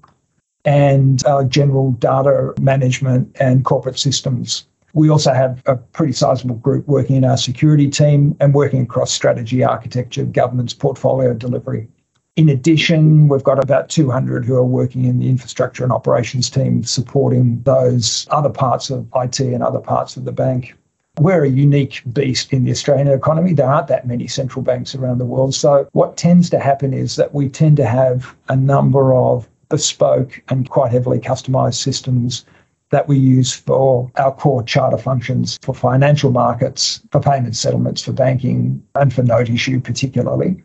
and 0.64 1.24
uh, 1.26 1.44
general 1.44 1.92
data 1.92 2.54
management 2.60 3.34
and 3.40 3.64
corporate 3.64 3.98
systems. 3.98 4.66
We 4.94 5.10
also 5.10 5.32
have 5.32 5.62
a 5.66 5.76
pretty 5.76 6.12
sizable 6.12 6.56
group 6.56 6.86
working 6.88 7.16
in 7.16 7.24
our 7.24 7.36
security 7.36 7.88
team 7.88 8.36
and 8.40 8.54
working 8.54 8.82
across 8.82 9.12
strategy, 9.12 9.62
architecture, 9.62 10.24
governance, 10.24 10.72
portfolio 10.72 11.34
delivery. 11.34 11.88
In 12.36 12.50
addition, 12.50 13.28
we've 13.28 13.42
got 13.42 13.62
about 13.64 13.88
200 13.88 14.44
who 14.44 14.56
are 14.56 14.64
working 14.64 15.06
in 15.06 15.18
the 15.18 15.28
infrastructure 15.30 15.82
and 15.82 15.92
operations 15.92 16.50
team 16.50 16.84
supporting 16.84 17.62
those 17.62 18.26
other 18.30 18.50
parts 18.50 18.90
of 18.90 19.08
IT 19.14 19.40
and 19.40 19.62
other 19.62 19.80
parts 19.80 20.18
of 20.18 20.26
the 20.26 20.32
bank. 20.32 20.74
We're 21.18 21.44
a 21.44 21.48
unique 21.48 22.02
beast 22.12 22.52
in 22.52 22.64
the 22.64 22.70
Australian 22.70 23.08
economy. 23.08 23.54
There 23.54 23.66
aren't 23.66 23.88
that 23.88 24.06
many 24.06 24.26
central 24.26 24.62
banks 24.62 24.94
around 24.94 25.16
the 25.16 25.24
world. 25.24 25.54
So, 25.54 25.88
what 25.92 26.18
tends 26.18 26.50
to 26.50 26.58
happen 26.58 26.92
is 26.92 27.16
that 27.16 27.32
we 27.32 27.48
tend 27.48 27.78
to 27.78 27.86
have 27.86 28.36
a 28.50 28.56
number 28.56 29.14
of 29.14 29.48
bespoke 29.70 30.42
and 30.50 30.68
quite 30.68 30.92
heavily 30.92 31.18
customized 31.18 31.82
systems 31.82 32.44
that 32.90 33.08
we 33.08 33.16
use 33.16 33.54
for 33.54 34.10
our 34.16 34.32
core 34.32 34.62
charter 34.62 34.98
functions 34.98 35.58
for 35.62 35.74
financial 35.74 36.30
markets, 36.30 37.00
for 37.10 37.20
payment 37.20 37.56
settlements, 37.56 38.02
for 38.02 38.12
banking, 38.12 38.82
and 38.94 39.12
for 39.12 39.22
note 39.22 39.48
issue, 39.48 39.80
particularly. 39.80 40.62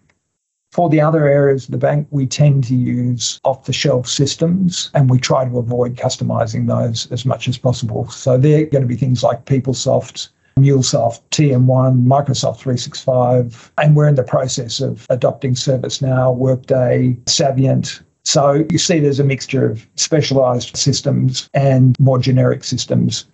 For 0.71 0.89
the 0.89 1.01
other 1.01 1.27
areas 1.27 1.65
of 1.65 1.71
the 1.71 1.77
bank, 1.77 2.07
we 2.11 2.25
tend 2.25 2.63
to 2.65 2.75
use 2.75 3.41
off 3.43 3.65
the 3.65 3.73
shelf 3.73 4.07
systems 4.07 4.89
and 4.93 5.09
we 5.09 5.19
try 5.19 5.43
to 5.43 5.57
avoid 5.57 5.97
customizing 5.97 6.67
those 6.67 7.11
as 7.11 7.25
much 7.25 7.49
as 7.49 7.57
possible. 7.57 8.09
So 8.09 8.37
they're 8.37 8.65
going 8.65 8.81
to 8.81 8.87
be 8.87 8.95
things 8.95 9.21
like 9.21 9.43
PeopleSoft, 9.43 10.29
MuleSoft, 10.57 11.23
TM1, 11.31 12.05
Microsoft 12.05 12.59
365, 12.59 13.73
and 13.79 13.97
we're 13.97 14.07
in 14.07 14.15
the 14.15 14.23
process 14.23 14.79
of 14.79 15.05
adopting 15.09 15.55
ServiceNow, 15.55 16.37
Workday, 16.37 17.17
Saviynt. 17.25 18.01
So 18.23 18.65
you 18.69 18.77
see 18.77 18.99
there's 18.99 19.19
a 19.19 19.25
mixture 19.25 19.69
of 19.69 19.85
specialized 19.95 20.77
systems 20.77 21.49
and 21.53 21.99
more 21.99 22.17
generic 22.17 22.63
systems. 22.63 23.25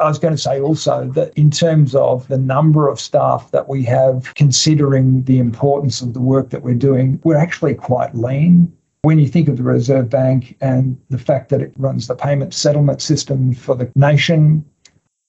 I 0.00 0.08
was 0.08 0.18
going 0.18 0.34
to 0.34 0.40
say 0.40 0.60
also 0.60 1.08
that 1.14 1.32
in 1.36 1.50
terms 1.50 1.94
of 1.94 2.28
the 2.28 2.38
number 2.38 2.88
of 2.88 3.00
staff 3.00 3.50
that 3.50 3.68
we 3.68 3.82
have 3.84 4.34
considering 4.34 5.24
the 5.24 5.38
importance 5.38 6.00
of 6.00 6.14
the 6.14 6.20
work 6.20 6.50
that 6.50 6.62
we're 6.62 6.74
doing, 6.74 7.20
we're 7.24 7.36
actually 7.36 7.74
quite 7.74 8.14
lean. 8.14 8.72
When 9.02 9.18
you 9.18 9.28
think 9.28 9.48
of 9.48 9.56
the 9.56 9.62
Reserve 9.62 10.08
Bank 10.08 10.56
and 10.60 10.98
the 11.08 11.18
fact 11.18 11.50
that 11.50 11.60
it 11.60 11.72
runs 11.76 12.06
the 12.06 12.14
payment 12.14 12.54
settlement 12.54 13.00
system 13.02 13.54
for 13.54 13.74
the 13.74 13.90
nation, 13.94 14.64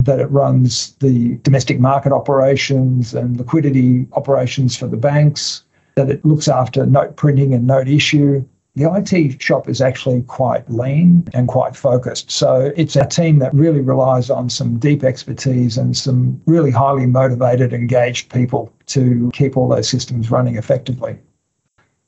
that 0.04 0.20
it 0.20 0.32
runs 0.32 0.96
the 0.96 1.36
domestic 1.44 1.80
market 1.80 2.12
operations 2.12 3.14
and 3.14 3.38
liquidity 3.38 4.08
operations 4.14 4.76
for 4.76 4.88
the 4.88 4.98
banks, 4.98 5.64
that 5.96 6.10
it 6.10 6.24
looks 6.24 6.48
after 6.48 6.86
note 6.86 7.16
printing 7.16 7.54
and 7.54 7.68
note 7.68 7.88
issue. 7.88 8.44
The 8.76 8.92
IT 8.94 9.42
shop 9.42 9.68
is 9.68 9.82
actually 9.82 10.22
quite 10.24 10.70
lean 10.70 11.28
and 11.34 11.48
quite 11.48 11.76
focused. 11.76 12.32
So 12.32 12.72
it's 12.78 12.96
a 12.96 13.06
team 13.06 13.40
that 13.40 13.54
really 13.54 13.82
relies 13.82 14.30
on 14.30 14.50
some 14.50 14.78
deep 14.78 15.04
expertise 15.04 15.78
and 15.78 15.98
some 15.98 16.42
really 16.46 16.72
highly 16.72 17.06
motivated, 17.06 17.74
engaged 17.74 18.32
people 18.32 18.72
to 18.88 19.30
keep 19.34 19.58
all 19.58 19.68
those 19.68 19.90
systems 19.90 20.32
running 20.32 20.56
effectively. 20.56 21.18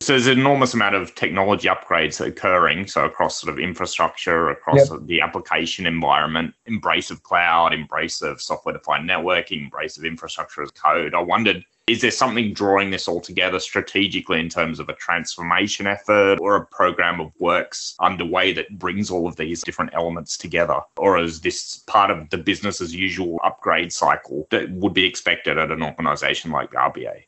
So 0.01 0.13
there's 0.13 0.25
an 0.25 0.39
enormous 0.39 0.73
amount 0.73 0.95
of 0.95 1.13
technology 1.13 1.67
upgrades 1.67 2.25
occurring. 2.25 2.87
So 2.87 3.05
across 3.05 3.39
sort 3.39 3.53
of 3.53 3.59
infrastructure, 3.59 4.49
across 4.49 4.89
yep. 4.89 5.01
the 5.03 5.21
application 5.21 5.85
environment, 5.85 6.55
embrace 6.65 7.11
of 7.11 7.21
cloud, 7.21 7.71
embrace 7.71 8.23
of 8.23 8.41
software-defined 8.41 9.07
networking, 9.07 9.63
embrace 9.63 9.97
of 9.97 10.05
infrastructure 10.05 10.63
as 10.63 10.71
code. 10.71 11.13
I 11.13 11.21
wondered, 11.21 11.63
is 11.91 11.99
there 11.99 12.09
something 12.09 12.53
drawing 12.53 12.89
this 12.89 13.05
all 13.05 13.19
together 13.19 13.59
strategically 13.59 14.39
in 14.39 14.47
terms 14.47 14.79
of 14.79 14.87
a 14.87 14.93
transformation 14.93 15.87
effort 15.87 16.37
or 16.39 16.55
a 16.55 16.65
program 16.67 17.19
of 17.19 17.33
works 17.37 17.95
underway 17.99 18.53
that 18.53 18.79
brings 18.79 19.11
all 19.11 19.27
of 19.27 19.35
these 19.35 19.61
different 19.61 19.91
elements 19.93 20.37
together? 20.37 20.79
Or 20.95 21.19
is 21.19 21.41
this 21.41 21.79
part 21.87 22.09
of 22.09 22.29
the 22.29 22.37
business 22.37 22.79
as 22.79 22.95
usual 22.95 23.41
upgrade 23.43 23.91
cycle 23.91 24.47
that 24.51 24.71
would 24.71 24.93
be 24.93 25.03
expected 25.03 25.57
at 25.57 25.69
an 25.69 25.83
organization 25.83 26.49
like 26.49 26.71
RBA? 26.71 27.23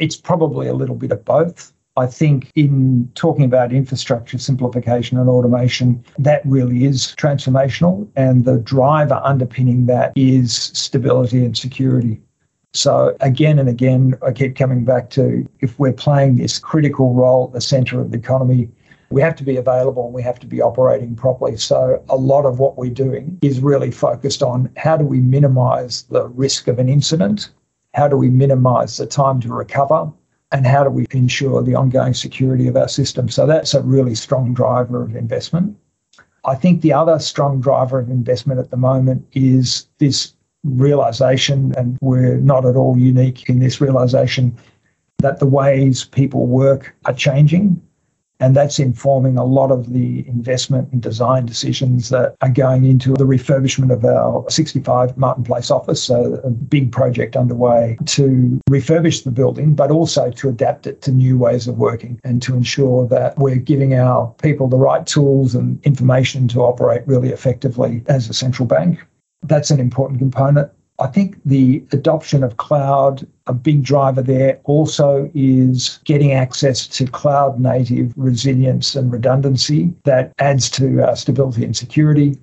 It's 0.00 0.16
probably 0.16 0.66
a 0.66 0.74
little 0.74 0.96
bit 0.96 1.12
of 1.12 1.24
both. 1.24 1.72
I 1.96 2.06
think 2.06 2.50
in 2.56 3.08
talking 3.14 3.44
about 3.44 3.72
infrastructure 3.72 4.38
simplification 4.38 5.18
and 5.18 5.28
automation, 5.28 6.04
that 6.18 6.42
really 6.44 6.86
is 6.86 7.14
transformational. 7.16 8.08
And 8.16 8.44
the 8.44 8.58
driver 8.58 9.20
underpinning 9.22 9.86
that 9.86 10.12
is 10.16 10.54
stability 10.74 11.44
and 11.44 11.56
security. 11.56 12.20
So 12.74 13.16
again 13.20 13.58
and 13.58 13.68
again, 13.68 14.14
I 14.22 14.32
keep 14.32 14.56
coming 14.56 14.84
back 14.84 15.10
to 15.10 15.48
if 15.60 15.78
we're 15.78 15.92
playing 15.92 16.36
this 16.36 16.58
critical 16.58 17.14
role 17.14 17.46
at 17.46 17.52
the 17.52 17.60
center 17.60 18.00
of 18.00 18.10
the 18.10 18.18
economy, 18.18 18.70
we 19.10 19.22
have 19.22 19.36
to 19.36 19.44
be 19.44 19.56
available 19.56 20.04
and 20.04 20.14
we 20.14 20.22
have 20.22 20.38
to 20.40 20.46
be 20.46 20.60
operating 20.60 21.16
properly. 21.16 21.56
So 21.56 22.02
a 22.10 22.16
lot 22.16 22.44
of 22.44 22.58
what 22.58 22.76
we're 22.76 22.90
doing 22.90 23.38
is 23.40 23.60
really 23.60 23.90
focused 23.90 24.42
on 24.42 24.70
how 24.76 24.96
do 24.96 25.04
we 25.04 25.20
minimize 25.20 26.02
the 26.04 26.28
risk 26.28 26.68
of 26.68 26.78
an 26.78 26.88
incident? 26.88 27.50
How 27.94 28.06
do 28.06 28.16
we 28.16 28.28
minimize 28.28 28.98
the 28.98 29.06
time 29.06 29.40
to 29.40 29.48
recover? 29.48 30.12
and 30.52 30.66
how 30.66 30.84
do 30.84 30.90
we 30.90 31.06
ensure 31.10 31.62
the 31.62 31.74
ongoing 31.74 32.14
security 32.14 32.68
of 32.68 32.76
our 32.76 32.88
system? 32.88 33.28
So 33.28 33.46
that's 33.46 33.74
a 33.74 33.82
really 33.82 34.14
strong 34.14 34.54
driver 34.54 35.02
of 35.02 35.14
investment. 35.14 35.76
I 36.44 36.54
think 36.54 36.80
the 36.80 36.92
other 36.92 37.18
strong 37.18 37.60
driver 37.60 37.98
of 37.98 38.08
investment 38.08 38.60
at 38.60 38.70
the 38.70 38.76
moment 38.76 39.26
is 39.32 39.86
this 39.98 40.34
realization, 40.64 41.72
and 41.76 41.98
we're 42.00 42.38
not 42.38 42.64
at 42.64 42.76
all 42.76 42.98
unique 42.98 43.48
in 43.48 43.60
this 43.60 43.80
realization, 43.80 44.56
that 45.18 45.38
the 45.38 45.46
ways 45.46 46.04
people 46.04 46.46
work 46.46 46.94
are 47.04 47.14
changing 47.14 47.80
and 48.40 48.54
that's 48.54 48.78
informing 48.78 49.36
a 49.36 49.44
lot 49.44 49.70
of 49.70 49.92
the 49.92 50.26
investment 50.28 50.92
and 50.92 51.02
design 51.02 51.44
decisions 51.44 52.08
that 52.10 52.36
are 52.40 52.50
going 52.50 52.84
into 52.84 53.14
the 53.14 53.24
refurbishment 53.24 53.92
of 53.92 54.04
our 54.04 54.48
65 54.48 55.16
Martin 55.16 55.42
Place 55.42 55.70
office. 55.70 56.02
So, 56.02 56.34
a 56.44 56.50
big 56.50 56.92
project 56.92 57.36
underway 57.36 57.98
to 58.06 58.60
refurbish 58.70 59.24
the 59.24 59.32
building, 59.32 59.74
but 59.74 59.90
also 59.90 60.30
to 60.30 60.48
adapt 60.48 60.86
it 60.86 61.02
to 61.02 61.10
new 61.10 61.36
ways 61.36 61.66
of 61.66 61.78
working 61.78 62.20
and 62.22 62.40
to 62.42 62.54
ensure 62.54 63.06
that 63.08 63.36
we're 63.38 63.56
giving 63.56 63.94
our 63.94 64.32
people 64.40 64.68
the 64.68 64.76
right 64.76 65.04
tools 65.06 65.54
and 65.54 65.84
information 65.84 66.46
to 66.48 66.60
operate 66.60 67.02
really 67.06 67.30
effectively 67.30 68.02
as 68.06 68.28
a 68.28 68.34
central 68.34 68.66
bank. 68.66 69.00
That's 69.42 69.70
an 69.70 69.80
important 69.80 70.18
component. 70.18 70.70
I 71.00 71.06
think 71.06 71.40
the 71.44 71.84
adoption 71.92 72.42
of 72.42 72.56
cloud, 72.56 73.24
a 73.46 73.52
big 73.52 73.84
driver 73.84 74.20
there 74.20 74.58
also 74.64 75.30
is 75.32 76.00
getting 76.04 76.32
access 76.32 76.88
to 76.88 77.06
cloud 77.06 77.60
native 77.60 78.12
resilience 78.16 78.96
and 78.96 79.12
redundancy 79.12 79.94
that 80.04 80.32
adds 80.38 80.68
to 80.70 81.06
our 81.06 81.14
stability 81.14 81.64
and 81.64 81.76
security. 81.76 82.36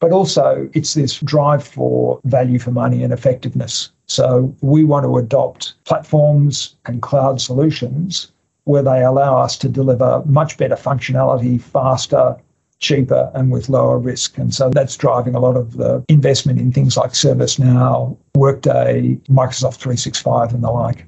But 0.00 0.10
also, 0.10 0.68
it's 0.72 0.94
this 0.94 1.20
drive 1.20 1.62
for 1.62 2.20
value 2.24 2.58
for 2.58 2.72
money 2.72 3.04
and 3.04 3.12
effectiveness. 3.12 3.90
So, 4.06 4.52
we 4.60 4.82
want 4.82 5.04
to 5.04 5.16
adopt 5.16 5.74
platforms 5.84 6.74
and 6.86 7.00
cloud 7.00 7.40
solutions 7.40 8.32
where 8.64 8.82
they 8.82 9.02
allow 9.04 9.36
us 9.36 9.56
to 9.58 9.68
deliver 9.68 10.22
much 10.26 10.58
better 10.58 10.74
functionality 10.74 11.60
faster 11.60 12.36
cheaper 12.82 13.30
and 13.34 13.50
with 13.50 13.68
lower 13.68 13.98
risk. 13.98 14.36
And 14.36 14.54
so 14.54 14.68
that's 14.68 14.96
driving 14.96 15.34
a 15.34 15.40
lot 15.40 15.56
of 15.56 15.78
the 15.78 16.04
investment 16.08 16.58
in 16.58 16.72
things 16.72 16.96
like 16.96 17.12
ServiceNow, 17.12 18.18
Workday, 18.34 19.18
Microsoft 19.30 19.76
365, 19.76 20.52
and 20.52 20.62
the 20.62 20.70
like. 20.70 21.06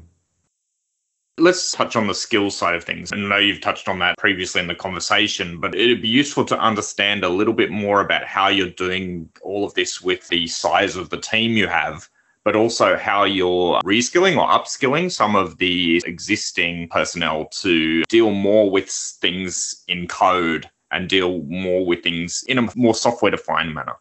Let's 1.37 1.73
touch 1.73 1.97
on 1.97 2.07
the 2.07 2.14
skills 2.14 2.57
side 2.57 2.76
of 2.76 2.85
things. 2.85 3.11
And 3.11 3.26
I 3.26 3.28
know 3.28 3.37
you've 3.38 3.61
touched 3.61 3.88
on 3.88 3.99
that 3.99 4.16
previously 4.19 4.61
in 4.61 4.69
the 4.69 4.75
conversation, 4.75 5.61
but 5.61 5.75
it'd 5.75 6.00
be 6.00 6.09
useful 6.09 6.45
to 6.45 6.59
understand 6.59 7.25
a 7.25 7.28
little 7.28 7.52
bit 7.52 7.73
more 7.73 8.00
about 8.00 8.25
how 8.25 8.47
you're 8.47 8.71
doing 8.71 9.28
all 9.43 9.64
of 9.64 9.75
this 9.75 10.00
with 10.00 10.28
the 10.28 10.47
size 10.47 10.95
of 10.95 11.11
the 11.11 11.19
team 11.19 11.57
you 11.57 11.66
have, 11.66 12.09
but 12.45 12.54
also 12.54 12.97
how 12.97 13.25
you're 13.25 13.81
reskilling 13.81 14.37
or 14.37 14.47
upskilling 14.47 15.11
some 15.11 15.35
of 15.35 15.59
the 15.59 16.00
existing 16.07 16.88
personnel 16.90 17.47
to 17.47 18.04
deal 18.04 18.31
more 18.31 18.71
with 18.71 18.88
things 18.88 19.83
in 19.88 20.07
code 20.07 20.71
and 20.95 21.09
deal 21.09 21.43
more 21.43 21.85
with 21.85 22.03
things 22.03 22.45
in 22.49 22.57
a 22.57 22.69
more 22.77 22.95
software 22.95 23.31
defined 23.31 23.75
manner? 23.75 23.97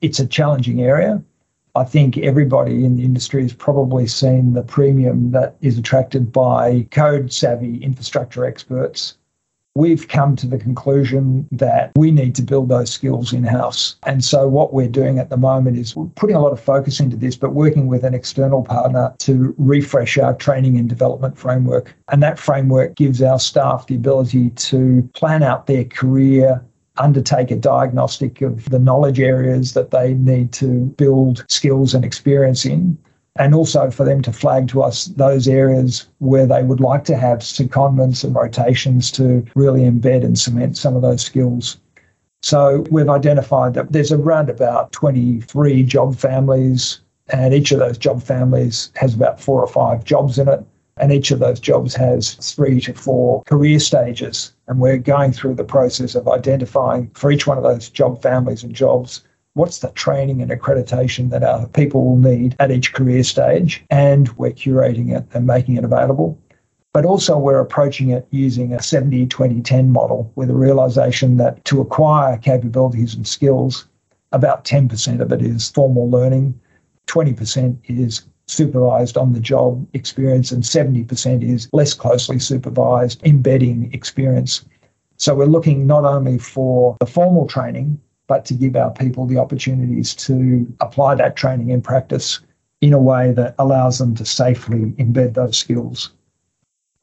It's 0.00 0.18
a 0.18 0.26
challenging 0.26 0.82
area. 0.82 1.22
I 1.76 1.84
think 1.84 2.18
everybody 2.18 2.84
in 2.84 2.96
the 2.96 3.04
industry 3.04 3.42
has 3.42 3.52
probably 3.52 4.08
seen 4.08 4.54
the 4.54 4.62
premium 4.62 5.30
that 5.30 5.54
is 5.60 5.78
attracted 5.78 6.32
by 6.32 6.88
code 6.90 7.32
savvy 7.32 7.76
infrastructure 7.76 8.44
experts 8.44 9.16
we've 9.74 10.08
come 10.08 10.36
to 10.36 10.46
the 10.46 10.58
conclusion 10.58 11.46
that 11.52 11.92
we 11.96 12.10
need 12.10 12.34
to 12.34 12.42
build 12.42 12.68
those 12.68 12.90
skills 12.90 13.32
in 13.32 13.44
house. 13.44 13.96
And 14.04 14.24
so, 14.24 14.48
what 14.48 14.72
we're 14.72 14.88
doing 14.88 15.18
at 15.18 15.30
the 15.30 15.36
moment 15.36 15.78
is 15.78 15.94
we're 15.94 16.06
putting 16.06 16.36
a 16.36 16.40
lot 16.40 16.52
of 16.52 16.60
focus 16.60 17.00
into 17.00 17.16
this, 17.16 17.36
but 17.36 17.54
working 17.54 17.86
with 17.86 18.04
an 18.04 18.14
external 18.14 18.62
partner 18.62 19.14
to 19.18 19.54
refresh 19.58 20.18
our 20.18 20.34
training 20.34 20.76
and 20.76 20.88
development 20.88 21.38
framework. 21.38 21.94
And 22.08 22.22
that 22.22 22.38
framework 22.38 22.96
gives 22.96 23.22
our 23.22 23.38
staff 23.38 23.86
the 23.86 23.94
ability 23.94 24.50
to 24.50 25.08
plan 25.14 25.42
out 25.42 25.66
their 25.66 25.84
career. 25.84 26.64
Undertake 26.96 27.50
a 27.50 27.56
diagnostic 27.56 28.42
of 28.42 28.68
the 28.68 28.78
knowledge 28.78 29.20
areas 29.20 29.72
that 29.72 29.90
they 29.90 30.12
need 30.14 30.52
to 30.54 30.84
build 30.98 31.46
skills 31.48 31.94
and 31.94 32.04
experience 32.04 32.66
in, 32.66 32.98
and 33.40 33.54
also 33.54 33.90
for 33.90 34.04
them 34.04 34.20
to 34.20 34.32
flag 34.32 34.68
to 34.68 34.82
us 34.82 35.06
those 35.16 35.48
areas 35.48 36.06
where 36.18 36.46
they 36.46 36.62
would 36.62 36.78
like 36.78 37.04
to 37.04 37.16
have 37.16 37.38
secondments 37.38 38.22
and 38.22 38.34
rotations 38.34 39.10
to 39.10 39.42
really 39.54 39.80
embed 39.80 40.22
and 40.22 40.38
cement 40.38 40.76
some 40.76 40.94
of 40.94 41.00
those 41.00 41.22
skills. 41.22 41.78
So 42.42 42.84
we've 42.90 43.08
identified 43.08 43.72
that 43.74 43.92
there's 43.92 44.12
around 44.12 44.50
about 44.50 44.92
23 44.92 45.82
job 45.84 46.16
families, 46.16 47.00
and 47.28 47.54
each 47.54 47.72
of 47.72 47.78
those 47.78 47.96
job 47.96 48.22
families 48.22 48.92
has 48.96 49.14
about 49.14 49.40
four 49.40 49.62
or 49.62 49.68
five 49.68 50.04
jobs 50.04 50.38
in 50.38 50.46
it. 50.46 50.62
And 50.98 51.10
each 51.10 51.30
of 51.30 51.38
those 51.38 51.60
jobs 51.60 51.94
has 51.94 52.34
three 52.34 52.78
to 52.82 52.92
four 52.92 53.42
career 53.44 53.78
stages. 53.78 54.52
And 54.68 54.80
we're 54.80 54.98
going 54.98 55.32
through 55.32 55.54
the 55.54 55.64
process 55.64 56.14
of 56.14 56.28
identifying 56.28 57.10
for 57.14 57.32
each 57.32 57.46
one 57.46 57.56
of 57.56 57.64
those 57.64 57.88
job 57.88 58.20
families 58.20 58.62
and 58.62 58.74
jobs 58.74 59.22
what's 59.54 59.78
the 59.78 59.90
training 59.90 60.40
and 60.42 60.50
accreditation 60.50 61.30
that 61.30 61.42
our 61.42 61.66
people 61.68 62.04
will 62.04 62.16
need 62.16 62.56
at 62.58 62.70
each 62.70 62.92
career 62.92 63.22
stage. 63.22 63.84
And 63.90 64.28
we're 64.36 64.52
curating 64.52 65.16
it 65.16 65.26
and 65.34 65.46
making 65.46 65.76
it 65.76 65.84
available. 65.84 66.38
But 66.92 67.04
also, 67.04 67.38
we're 67.38 67.60
approaching 67.60 68.10
it 68.10 68.26
using 68.30 68.72
a 68.72 68.82
70 68.82 69.26
20 69.26 69.60
10 69.62 69.92
model 69.92 70.32
with 70.34 70.50
a 70.50 70.54
realization 70.54 71.36
that 71.36 71.64
to 71.66 71.80
acquire 71.80 72.36
capabilities 72.36 73.14
and 73.14 73.26
skills, 73.26 73.86
about 74.32 74.64
10% 74.64 75.20
of 75.20 75.32
it 75.32 75.40
is 75.40 75.70
formal 75.70 76.10
learning, 76.10 76.58
20% 77.06 77.76
is 77.84 78.24
supervised 78.48 79.16
on 79.16 79.32
the 79.32 79.40
job 79.40 79.86
experience, 79.92 80.50
and 80.50 80.64
70% 80.64 81.48
is 81.48 81.68
less 81.72 81.94
closely 81.94 82.40
supervised 82.40 83.24
embedding 83.24 83.92
experience. 83.92 84.64
So, 85.16 85.36
we're 85.36 85.44
looking 85.44 85.86
not 85.86 86.04
only 86.04 86.38
for 86.38 86.96
the 86.98 87.06
formal 87.06 87.46
training, 87.46 88.00
but 88.30 88.44
to 88.44 88.54
give 88.54 88.76
our 88.76 88.92
people 88.92 89.26
the 89.26 89.36
opportunities 89.38 90.14
to 90.14 90.64
apply 90.78 91.16
that 91.16 91.34
training 91.34 91.70
in 91.70 91.82
practice 91.82 92.38
in 92.80 92.92
a 92.92 92.98
way 92.98 93.32
that 93.32 93.56
allows 93.58 93.98
them 93.98 94.14
to 94.14 94.24
safely 94.24 94.92
embed 95.02 95.34
those 95.34 95.58
skills. 95.58 96.12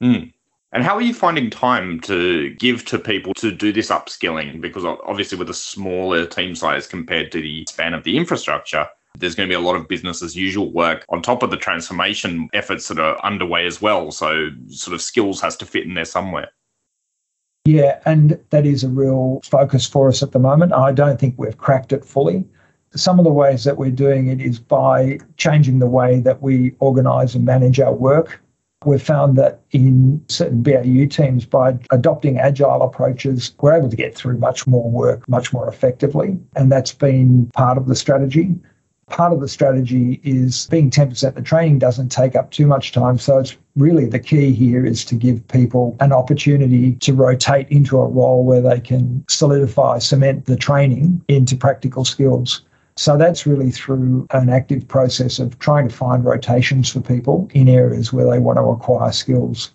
Mm. 0.01 0.31
And 0.71 0.83
how 0.85 0.95
are 0.95 1.01
you 1.01 1.13
finding 1.13 1.49
time 1.49 1.99
to 2.01 2.51
give 2.51 2.85
to 2.85 2.97
people 2.97 3.33
to 3.33 3.51
do 3.51 3.73
this 3.73 3.89
upskilling? 3.89 4.61
Because 4.61 4.85
obviously, 4.85 5.37
with 5.37 5.49
a 5.49 5.53
smaller 5.53 6.25
team 6.25 6.55
size 6.55 6.87
compared 6.87 7.29
to 7.33 7.41
the 7.41 7.65
span 7.67 7.93
of 7.93 8.05
the 8.05 8.15
infrastructure, 8.15 8.87
there's 9.17 9.35
going 9.35 9.49
to 9.49 9.51
be 9.51 9.61
a 9.61 9.67
lot 9.67 9.75
of 9.75 9.89
business 9.89 10.23
as 10.23 10.33
usual 10.33 10.71
work 10.71 11.03
on 11.09 11.21
top 11.21 11.43
of 11.43 11.51
the 11.51 11.57
transformation 11.57 12.47
efforts 12.53 12.87
that 12.87 12.99
are 12.99 13.19
underway 13.25 13.65
as 13.65 13.81
well. 13.81 14.11
So, 14.11 14.47
sort 14.69 14.95
of 14.95 15.01
skills 15.01 15.41
has 15.41 15.57
to 15.57 15.65
fit 15.65 15.83
in 15.83 15.93
there 15.93 16.05
somewhere. 16.05 16.51
Yeah, 17.67 17.99
and 18.05 18.39
that 18.51 18.65
is 18.65 18.85
a 18.85 18.87
real 18.87 19.41
focus 19.43 19.85
for 19.85 20.07
us 20.07 20.23
at 20.23 20.31
the 20.31 20.39
moment. 20.39 20.71
I 20.71 20.93
don't 20.93 21.19
think 21.19 21.35
we've 21.37 21.57
cracked 21.57 21.91
it 21.91 22.05
fully. 22.05 22.47
Some 22.95 23.19
of 23.19 23.25
the 23.25 23.33
ways 23.33 23.65
that 23.65 23.75
we're 23.75 23.91
doing 23.91 24.29
it 24.29 24.39
is 24.39 24.57
by 24.57 25.19
changing 25.35 25.79
the 25.79 25.85
way 25.85 26.21
that 26.21 26.41
we 26.41 26.75
organise 26.79 27.35
and 27.35 27.43
manage 27.43 27.81
our 27.81 27.93
work. 27.93 28.41
We've 28.85 29.01
found 29.01 29.37
that 29.37 29.59
in 29.71 30.23
certain 30.29 30.63
BAU 30.63 31.07
teams, 31.09 31.45
by 31.45 31.77
adopting 31.91 32.37
agile 32.37 32.83
approaches, 32.83 33.51
we're 33.59 33.75
able 33.75 33.89
to 33.89 33.97
get 33.97 34.15
through 34.15 34.37
much 34.37 34.65
more 34.65 34.89
work 34.89 35.27
much 35.27 35.51
more 35.51 35.67
effectively. 35.67 36.39
And 36.55 36.71
that's 36.71 36.93
been 36.93 37.51
part 37.53 37.77
of 37.77 37.87
the 37.87 37.95
strategy. 37.95 38.55
Part 39.09 39.31
of 39.31 39.39
the 39.39 39.47
strategy 39.47 40.19
is 40.23 40.67
being 40.67 40.91
10%, 40.91 41.33
the 41.33 41.41
training 41.41 41.79
doesn't 41.79 42.09
take 42.09 42.35
up 42.35 42.51
too 42.51 42.67
much 42.67 42.91
time. 42.91 43.17
So 43.17 43.39
it's 43.39 43.55
really 43.75 44.05
the 44.05 44.19
key 44.19 44.53
here 44.53 44.85
is 44.85 45.05
to 45.05 45.15
give 45.15 45.47
people 45.47 45.95
an 46.01 46.11
opportunity 46.11 46.95
to 46.95 47.13
rotate 47.13 47.69
into 47.69 47.97
a 47.97 48.07
role 48.07 48.43
where 48.43 48.61
they 48.61 48.81
can 48.81 49.23
solidify, 49.29 49.99
cement 49.99 50.45
the 50.45 50.57
training 50.57 51.21
into 51.29 51.55
practical 51.55 52.03
skills. 52.03 52.63
So 52.97 53.15
that's 53.17 53.47
really 53.47 53.71
through 53.71 54.27
an 54.31 54.49
active 54.49 54.87
process 54.87 55.39
of 55.39 55.57
trying 55.59 55.87
to 55.87 55.95
find 55.95 56.25
rotations 56.25 56.89
for 56.89 56.99
people 56.99 57.49
in 57.53 57.69
areas 57.69 58.11
where 58.11 58.29
they 58.29 58.39
want 58.39 58.57
to 58.57 58.63
acquire 58.63 59.11
skills. 59.11 59.71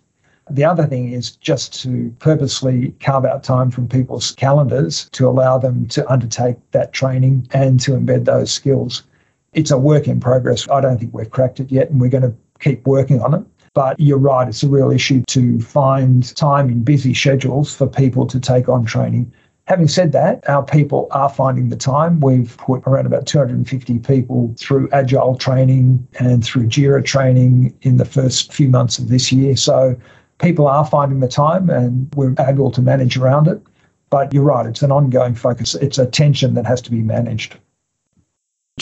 The 0.51 0.65
other 0.65 0.87
thing 0.87 1.13
is 1.13 1.37
just 1.37 1.81
to 1.83 2.15
purposely 2.19 2.95
carve 3.01 3.25
out 3.25 3.45
time 3.45 3.71
from 3.71 3.89
people's 3.89 4.33
calendars 4.33 5.09
to 5.13 5.27
allow 5.27 5.57
them 5.57 5.87
to 5.89 6.09
undertake 6.11 6.57
that 6.73 6.93
training 6.93 7.49
and 7.53 7.81
to 7.81 7.93
embed 7.93 8.27
those 8.27 8.53
skills. 8.53 9.05
It's 9.53 9.71
a 9.71 9.79
work 9.79 10.09
in 10.09 10.21
progress. 10.21 10.69
I 10.71 10.81
don't 10.81 10.99
think 10.99 11.13
we've 11.15 11.31
cracked 11.31 11.61
it 11.61 11.71
yet, 11.71 11.91
and 11.91 12.01
we're 12.01 12.09
going 12.09 12.23
to 12.23 12.35
keep 12.61 12.87
working 12.87 13.21
on 13.21 13.35
it. 13.35 13.43
But 13.75 13.99
you're 13.99 14.19
right, 14.19 14.49
it's 14.49 14.63
a 14.63 14.69
real 14.69 14.91
issue 14.91 15.23
to 15.29 15.61
find 15.61 16.35
time 16.37 16.69
in 16.69 16.83
busy 16.85 17.15
schedules 17.15 17.75
for 17.75 17.87
people 17.87 18.27
to 18.27 18.39
take 18.39 18.69
on 18.69 18.85
training 18.85 19.33
Having 19.69 19.89
said 19.89 20.13
that, 20.13 20.49
our 20.49 20.65
people 20.65 21.07
are 21.13 21.29
finding 21.29 21.69
the 21.69 21.77
time. 21.77 22.19
We've 22.21 22.57
put 22.57 22.83
around 22.85 23.07
about 23.07 23.27
250 23.27 24.01
people 24.01 24.55
through 24.59 24.89
agile 24.91 25.37
training 25.37 26.07
and 26.19 26.45
through 26.45 26.67
JIRA 26.67 27.05
training 27.05 27.75
in 27.83 27.97
the 27.97 28.05
first 28.05 28.53
few 28.53 28.69
months 28.69 28.99
of 28.99 29.09
this 29.09 29.31
year. 29.31 29.55
So 29.55 29.97
people 30.39 30.67
are 30.67 30.85
finding 30.85 31.21
the 31.21 31.29
time 31.29 31.71
and 31.71 32.13
we're 32.17 32.35
able 32.41 32.73
to 32.73 32.83
manage 32.83 33.17
around 33.17 33.47
it. 33.47 33.63
But 34.11 34.35
you're 34.35 34.43
right, 34.43 34.67
it's 34.67 34.83
an 34.83 34.91
ongoing 34.91 35.35
focus. 35.35 35.77
It's 35.77 35.97
a 35.97 36.07
tension 36.07 36.55
that 36.55 36.67
has 36.67 36.83
to 36.83 36.91
be 36.91 37.01
managed. 37.01 37.57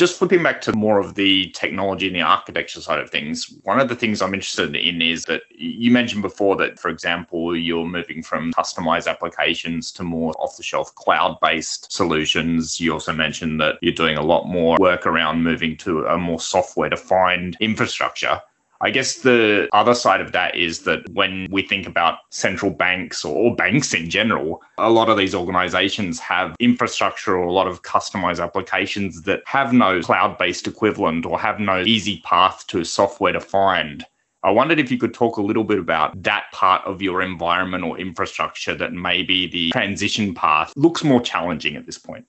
Just 0.00 0.18
flipping 0.18 0.42
back 0.42 0.62
to 0.62 0.72
more 0.72 0.98
of 0.98 1.14
the 1.14 1.50
technology 1.50 2.06
and 2.06 2.16
the 2.16 2.22
architecture 2.22 2.80
side 2.80 3.00
of 3.00 3.10
things, 3.10 3.54
one 3.64 3.78
of 3.78 3.90
the 3.90 3.94
things 3.94 4.22
I'm 4.22 4.32
interested 4.32 4.74
in 4.74 5.02
is 5.02 5.24
that 5.24 5.42
you 5.50 5.90
mentioned 5.90 6.22
before 6.22 6.56
that, 6.56 6.78
for 6.78 6.88
example, 6.88 7.54
you're 7.54 7.84
moving 7.84 8.22
from 8.22 8.50
customized 8.54 9.08
applications 9.08 9.92
to 9.92 10.02
more 10.02 10.32
off 10.38 10.56
the 10.56 10.62
shelf 10.62 10.94
cloud 10.94 11.38
based 11.42 11.92
solutions. 11.92 12.80
You 12.80 12.94
also 12.94 13.12
mentioned 13.12 13.60
that 13.60 13.76
you're 13.82 13.92
doing 13.92 14.16
a 14.16 14.22
lot 14.22 14.46
more 14.46 14.78
work 14.80 15.04
around 15.04 15.42
moving 15.42 15.76
to 15.76 16.06
a 16.06 16.16
more 16.16 16.40
software 16.40 16.88
defined 16.88 17.58
infrastructure. 17.60 18.40
I 18.82 18.88
guess 18.90 19.18
the 19.18 19.68
other 19.74 19.94
side 19.94 20.22
of 20.22 20.32
that 20.32 20.56
is 20.56 20.80
that 20.84 21.06
when 21.10 21.48
we 21.50 21.60
think 21.60 21.86
about 21.86 22.18
central 22.30 22.70
banks 22.70 23.26
or 23.26 23.54
banks 23.54 23.92
in 23.92 24.08
general, 24.08 24.62
a 24.78 24.88
lot 24.88 25.10
of 25.10 25.18
these 25.18 25.34
organizations 25.34 26.18
have 26.20 26.56
infrastructure 26.60 27.36
or 27.36 27.46
a 27.46 27.52
lot 27.52 27.66
of 27.66 27.82
customized 27.82 28.42
applications 28.42 29.22
that 29.22 29.42
have 29.44 29.74
no 29.74 30.00
cloud 30.00 30.38
based 30.38 30.66
equivalent 30.66 31.26
or 31.26 31.38
have 31.38 31.60
no 31.60 31.82
easy 31.82 32.22
path 32.24 32.66
to 32.68 32.82
software 32.82 33.34
defined. 33.34 34.06
I 34.42 34.50
wondered 34.50 34.78
if 34.78 34.90
you 34.90 34.96
could 34.96 35.12
talk 35.12 35.36
a 35.36 35.42
little 35.42 35.64
bit 35.64 35.78
about 35.78 36.22
that 36.22 36.44
part 36.52 36.82
of 36.86 37.02
your 37.02 37.20
environment 37.20 37.84
or 37.84 37.98
infrastructure 37.98 38.74
that 38.74 38.94
maybe 38.94 39.46
the 39.46 39.70
transition 39.72 40.34
path 40.34 40.72
looks 40.74 41.04
more 41.04 41.20
challenging 41.20 41.76
at 41.76 41.84
this 41.84 41.98
point. 41.98 42.24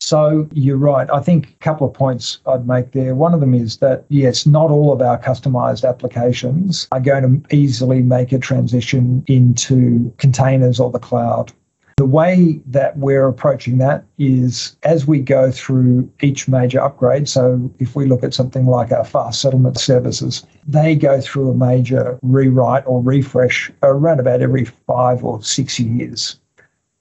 So 0.00 0.48
you're 0.52 0.76
right. 0.76 1.08
I 1.10 1.20
think 1.20 1.50
a 1.50 1.64
couple 1.64 1.86
of 1.86 1.92
points 1.92 2.38
I'd 2.46 2.66
make 2.66 2.92
there. 2.92 3.14
One 3.14 3.34
of 3.34 3.40
them 3.40 3.52
is 3.52 3.78
that, 3.78 4.04
yes, 4.08 4.46
not 4.46 4.70
all 4.70 4.92
of 4.92 5.02
our 5.02 5.18
customized 5.18 5.86
applications 5.86 6.88
are 6.92 7.00
going 7.00 7.42
to 7.42 7.54
easily 7.54 8.02
make 8.02 8.32
a 8.32 8.38
transition 8.38 9.24
into 9.26 10.12
containers 10.18 10.78
or 10.78 10.90
the 10.90 10.98
cloud. 10.98 11.52
The 11.98 12.06
way 12.06 12.60
that 12.66 12.96
we're 12.96 13.26
approaching 13.26 13.78
that 13.78 14.04
is 14.18 14.76
as 14.84 15.04
we 15.08 15.18
go 15.18 15.50
through 15.50 16.08
each 16.22 16.46
major 16.46 16.80
upgrade. 16.80 17.28
So, 17.28 17.68
if 17.80 17.96
we 17.96 18.06
look 18.06 18.22
at 18.22 18.32
something 18.32 18.66
like 18.66 18.92
our 18.92 19.04
fast 19.04 19.40
settlement 19.40 19.80
services, 19.80 20.46
they 20.64 20.94
go 20.94 21.20
through 21.20 21.50
a 21.50 21.54
major 21.54 22.16
rewrite 22.22 22.84
or 22.86 23.02
refresh 23.02 23.72
around 23.82 24.20
about 24.20 24.42
every 24.42 24.64
five 24.64 25.24
or 25.24 25.42
six 25.42 25.80
years. 25.80 26.38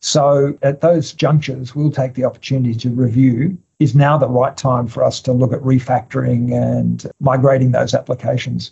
So 0.07 0.57
at 0.61 0.79
those 0.79 1.11
junctures, 1.11 1.75
we'll 1.75 1.91
take 1.91 2.13
the 2.13 2.23
opportunity 2.23 2.73
to 2.75 2.89
review 2.89 3.57
is 3.79 3.93
now 3.93 4.17
the 4.17 4.29
right 4.29 4.55
time 4.55 4.87
for 4.87 5.03
us 5.03 5.19
to 5.23 5.33
look 5.33 5.51
at 5.51 5.59
refactoring 5.59 6.53
and 6.53 7.11
migrating 7.19 7.73
those 7.73 7.93
applications. 7.93 8.71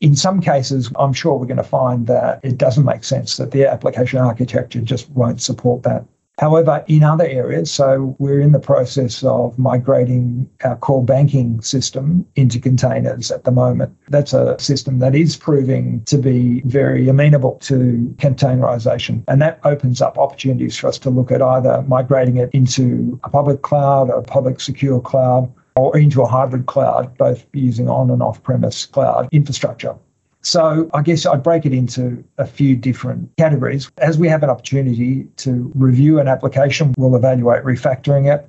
In 0.00 0.14
some 0.14 0.40
cases, 0.40 0.92
I'm 0.96 1.12
sure 1.12 1.34
we're 1.34 1.46
going 1.46 1.56
to 1.56 1.64
find 1.64 2.06
that 2.06 2.38
it 2.44 2.58
doesn't 2.58 2.84
make 2.84 3.02
sense, 3.02 3.38
that 3.38 3.50
the 3.50 3.66
application 3.66 4.20
architecture 4.20 4.80
just 4.80 5.10
won't 5.10 5.42
support 5.42 5.82
that. 5.82 6.04
However, 6.38 6.84
in 6.86 7.02
other 7.02 7.26
areas, 7.26 7.70
so 7.70 8.14
we're 8.18 8.40
in 8.40 8.52
the 8.52 8.60
process 8.60 9.24
of 9.24 9.58
migrating 9.58 10.48
our 10.62 10.76
core 10.76 11.04
banking 11.04 11.60
system 11.62 12.24
into 12.36 12.60
containers 12.60 13.32
at 13.32 13.42
the 13.42 13.50
moment. 13.50 13.96
That's 14.08 14.32
a 14.32 14.56
system 14.60 15.00
that 15.00 15.16
is 15.16 15.36
proving 15.36 16.02
to 16.04 16.16
be 16.16 16.60
very 16.64 17.08
amenable 17.08 17.56
to 17.62 18.14
containerization. 18.18 19.24
And 19.26 19.42
that 19.42 19.58
opens 19.64 20.00
up 20.00 20.16
opportunities 20.16 20.76
for 20.76 20.86
us 20.86 20.98
to 20.98 21.10
look 21.10 21.32
at 21.32 21.42
either 21.42 21.82
migrating 21.88 22.36
it 22.36 22.50
into 22.52 23.18
a 23.24 23.30
public 23.30 23.62
cloud, 23.62 24.08
a 24.08 24.22
public 24.22 24.60
secure 24.60 25.00
cloud, 25.00 25.52
or 25.74 25.96
into 25.98 26.22
a 26.22 26.26
hybrid 26.26 26.66
cloud, 26.66 27.16
both 27.18 27.46
using 27.52 27.88
on 27.88 28.10
and 28.10 28.22
off 28.22 28.42
premise 28.42 28.86
cloud 28.86 29.28
infrastructure. 29.32 29.94
So 30.42 30.88
I 30.94 31.02
guess 31.02 31.26
I'd 31.26 31.42
break 31.42 31.66
it 31.66 31.72
into 31.72 32.24
a 32.38 32.46
few 32.46 32.76
different 32.76 33.30
categories. 33.36 33.90
As 33.98 34.18
we 34.18 34.28
have 34.28 34.42
an 34.42 34.50
opportunity 34.50 35.26
to 35.38 35.70
review 35.74 36.20
an 36.20 36.28
application, 36.28 36.94
we'll 36.96 37.16
evaluate 37.16 37.64
refactoring 37.64 38.32
it. 38.32 38.48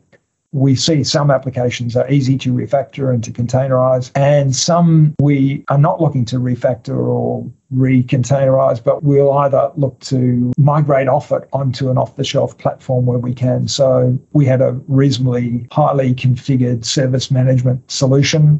We 0.51 0.75
see 0.75 1.03
some 1.03 1.29
applications 1.29 1.95
are 1.95 2.09
easy 2.09 2.35
to 2.39 2.51
refactor 2.51 3.13
and 3.13 3.23
to 3.23 3.31
containerize, 3.31 4.09
and 4.15 4.55
some 4.55 5.13
we 5.19 5.63
are 5.69 5.77
not 5.77 6.01
looking 6.01 6.25
to 6.25 6.37
refactor 6.37 6.97
or 6.97 7.47
re-containerize, 7.69 8.83
but 8.83 9.03
we'll 9.03 9.31
either 9.31 9.71
look 9.75 9.99
to 9.99 10.51
migrate 10.57 11.07
off 11.07 11.31
it 11.31 11.47
onto 11.53 11.91
an 11.91 11.99
off-the-shelf 11.99 12.57
platform 12.57 13.05
where 13.05 13.19
we 13.19 13.31
can. 13.31 13.67
So 13.67 14.17
we 14.33 14.45
had 14.45 14.61
a 14.61 14.71
reasonably 14.87 15.67
highly 15.71 16.15
configured 16.15 16.83
service 16.83 17.29
management 17.29 17.91
solution 17.91 18.59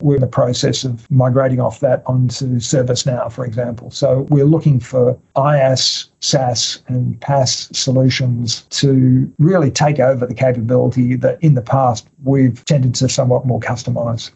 We're 0.00 0.16
in 0.16 0.20
the 0.20 0.28
process 0.28 0.84
of 0.84 1.10
migrating 1.10 1.60
off 1.60 1.80
that 1.80 2.02
onto 2.06 2.56
ServiceNow, 2.56 3.32
for 3.32 3.44
example. 3.44 3.90
So 3.90 4.26
we're 4.30 4.44
looking 4.44 4.78
for 4.78 5.18
IaaS, 5.34 6.08
SaaS, 6.20 6.82
and 6.86 7.18
PaaS 7.20 7.74
solutions 7.74 8.62
to 8.70 9.32
really 9.38 9.70
take 9.70 9.98
over 9.98 10.24
the 10.24 10.34
capability 10.34 11.16
that 11.16 11.42
in 11.42 11.54
the 11.54 11.62
past 11.62 12.08
we've 12.22 12.64
tended 12.64 12.94
to 12.96 13.08
somewhat 13.08 13.44
more 13.44 13.60
customize 13.60 14.30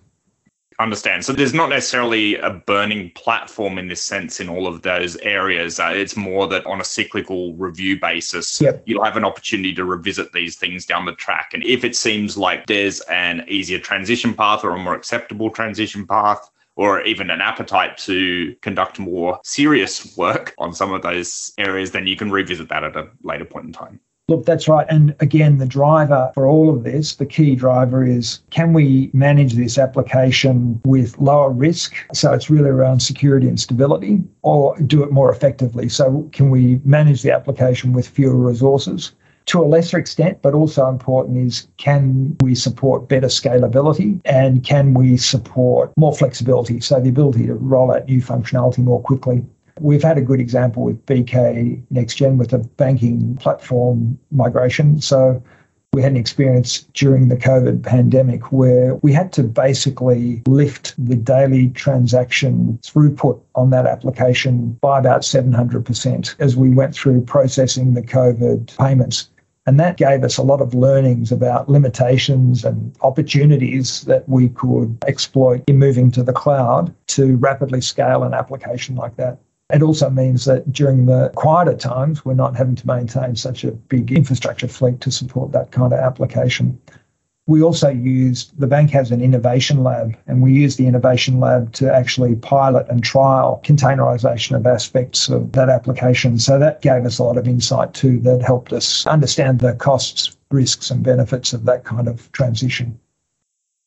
understand. 0.83 1.25
So 1.25 1.33
there's 1.33 1.55
not 1.55 1.69
necessarily 1.69 2.37
a 2.37 2.51
burning 2.51 3.11
platform 3.15 3.79
in 3.79 3.89
this 3.89 4.03
sense 4.03 4.41
in 4.41 4.49
all 4.49 4.67
of 4.67 4.83
those 4.83 5.17
areas. 5.17 5.81
Uh, 5.81 5.93
it's 5.95 6.17
more 6.17 6.47
that 6.49 6.67
on 6.67 6.81
a 6.81 6.85
cyclical 6.85 7.55
review 7.55 7.99
basis, 7.99 8.61
yep. 8.61 8.83
you'll 8.87 9.05
have 9.05 9.17
an 9.17 9.25
opportunity 9.25 9.75
to 9.75 9.85
revisit 9.85 10.33
these 10.33 10.57
things 10.57 10.85
down 10.85 11.05
the 11.05 11.15
track. 11.15 11.53
And 11.55 11.65
if 11.65 11.85
it 11.85 11.97
seems 11.97 12.37
like 12.37 12.67
there's 12.67 13.01
an 13.03 13.45
easier 13.49 13.79
transition 13.79 14.35
path 14.35 14.65
or 14.65 14.71
a 14.71 14.79
more 14.79 14.95
acceptable 14.95 15.51
transition 15.51 16.07
path, 16.07 16.51
or 16.75 17.03
even 17.03 17.31
an 17.31 17.41
appetite 17.41 17.99
to 17.99 18.55
conduct 18.63 18.99
more 18.99 19.39
serious 19.45 20.17
work 20.17 20.55
on 20.59 20.73
some 20.73 20.93
of 20.93 21.03
those 21.03 21.53
areas, 21.59 21.91
then 21.91 22.07
you 22.07 22.17
can 22.17 22.31
revisit 22.31 22.69
that 22.71 22.83
at 22.83 22.97
a 22.97 23.09
later 23.23 23.45
point 23.45 23.67
in 23.67 23.73
time. 23.73 24.01
Look, 24.33 24.47
that's 24.47 24.67
right. 24.67 24.87
And 24.89 25.15
again, 25.21 25.59
the 25.59 25.67
driver 25.67 26.31
for 26.33 26.47
all 26.47 26.71
of 26.71 26.85
this, 26.85 27.17
the 27.17 27.27
key 27.27 27.55
driver 27.55 28.03
is 28.03 28.41
can 28.49 28.73
we 28.73 29.11
manage 29.13 29.53
this 29.53 29.77
application 29.77 30.81
with 30.87 31.19
lower 31.19 31.51
risk? 31.51 31.95
So 32.15 32.33
it's 32.33 32.49
really 32.49 32.71
around 32.71 33.01
security 33.01 33.47
and 33.47 33.61
stability, 33.61 34.23
or 34.41 34.75
do 34.81 35.03
it 35.03 35.13
more 35.13 35.31
effectively? 35.31 35.91
So 35.91 36.31
can 36.33 36.49
we 36.49 36.81
manage 36.83 37.21
the 37.21 37.31
application 37.31 37.93
with 37.93 38.09
fewer 38.09 38.35
resources? 38.35 39.13
To 39.47 39.61
a 39.61 39.67
lesser 39.67 39.99
extent, 39.99 40.39
but 40.41 40.55
also 40.55 40.89
important 40.89 41.37
is 41.37 41.67
can 41.77 42.35
we 42.41 42.55
support 42.55 43.11
better 43.11 43.27
scalability 43.27 44.19
and 44.25 44.65
can 44.65 44.95
we 44.95 45.19
support 45.19 45.93
more 45.99 46.15
flexibility? 46.15 46.81
So 46.81 47.01
the 47.01 47.11
ability 47.11 47.49
to 47.49 47.55
roll 47.55 47.93
out 47.93 48.07
new 48.09 48.23
functionality 48.23 48.79
more 48.79 49.03
quickly. 49.03 49.45
We've 49.81 50.03
had 50.03 50.19
a 50.19 50.23
good 50.23 50.41
example 50.41 50.83
with 50.85 51.05
BK 51.07 51.83
NextGen 51.93 52.37
with 52.37 52.51
the 52.51 52.59
banking 52.59 53.37
platform 53.37 54.19
migration. 54.31 55.01
So 55.01 55.43
we 55.95 56.01
had 56.01 56.13
an 56.13 56.17
experience 56.17 56.85
during 56.95 57.29
the 57.29 57.37
COVID 57.37 57.83
pandemic 57.83 58.51
where 58.51 58.95
we 58.97 59.13
had 59.13 59.31
to 59.35 59.43
basically 59.43 60.43
lift 60.47 60.95
the 60.97 61.17
daily 61.17 61.69
transaction 61.71 62.79
throughput 62.83 63.41
on 63.55 63.69
that 63.71 63.85
application 63.85 64.73
by 64.81 64.99
about 64.99 65.21
700% 65.21 66.35
as 66.39 66.57
we 66.57 66.71
went 66.71 66.95
through 66.95 67.21
processing 67.23 67.93
the 67.93 68.01
COVID 68.01 68.75
payments. 68.79 69.29
And 69.67 69.79
that 69.79 69.99
gave 69.99 70.25
us 70.25 70.39
a 70.39 70.43
lot 70.43 70.63
of 70.63 70.75
learnings 70.75 71.31
about 71.31 71.69
limitations 71.69 72.65
and 72.65 72.97
opportunities 73.03 74.01
that 74.03 74.27
we 74.27 74.49
could 74.49 74.97
exploit 75.07 75.63
in 75.67 75.79
moving 75.79 76.11
to 76.13 76.23
the 76.23 76.33
cloud 76.33 76.95
to 77.09 77.37
rapidly 77.37 77.83
scale 77.83 78.23
an 78.23 78.33
application 78.33 78.97
like 78.97 79.17
that. 79.17 79.39
It 79.71 79.83
also 79.83 80.11
means 80.11 80.45
that 80.45 80.71
during 80.73 81.07
the 81.07 81.31
quieter 81.35 81.75
times, 81.75 82.25
we're 82.25 82.35
not 82.35 82.57
having 82.57 82.75
to 82.77 82.87
maintain 82.87 83.37
such 83.37 83.65
a 83.65 83.73
big 83.73 84.13
infrastructure 84.13 84.69
fleet 84.69 85.01
to 85.01 85.11
support 85.11 85.53
that 85.53 85.71
kind 85.71 85.93
of 85.93 85.99
application. 85.99 86.79
We 87.47 87.63
also 87.63 87.89
used, 87.89 88.59
the 88.61 88.69
bank 88.69 88.91
has 88.91 89.11
an 89.11 89.21
innovation 89.21 89.83
lab, 89.83 90.17
and 90.29 90.43
we 90.43 90.53
used 90.53 90.79
the 90.79 90.87
innovation 90.87 91.41
lab 91.41 91.73
to 91.73 91.93
actually 91.93 92.37
pilot 92.37 92.87
and 92.89 93.03
trial 93.03 93.61
containerization 93.65 94.55
of 94.57 94.67
aspects 94.67 95.29
of 95.29 95.51
that 95.53 95.69
application. 95.69 96.39
So 96.39 96.59
that 96.59 96.83
gave 96.83 97.05
us 97.05 97.19
a 97.19 97.25
lot 97.25 97.37
of 97.37 97.49
insight 97.49 97.95
too, 97.95 98.21
that 98.21 98.43
helped 98.43 98.73
us 98.73 99.07
understand 99.07 99.59
the 99.59 99.75
costs, 99.75 100.37
risks, 100.51 100.91
and 100.91 101.03
benefits 101.03 101.53
of 101.53 101.65
that 101.65 101.85
kind 101.85 102.07
of 102.07 102.31
transition. 102.31 103.01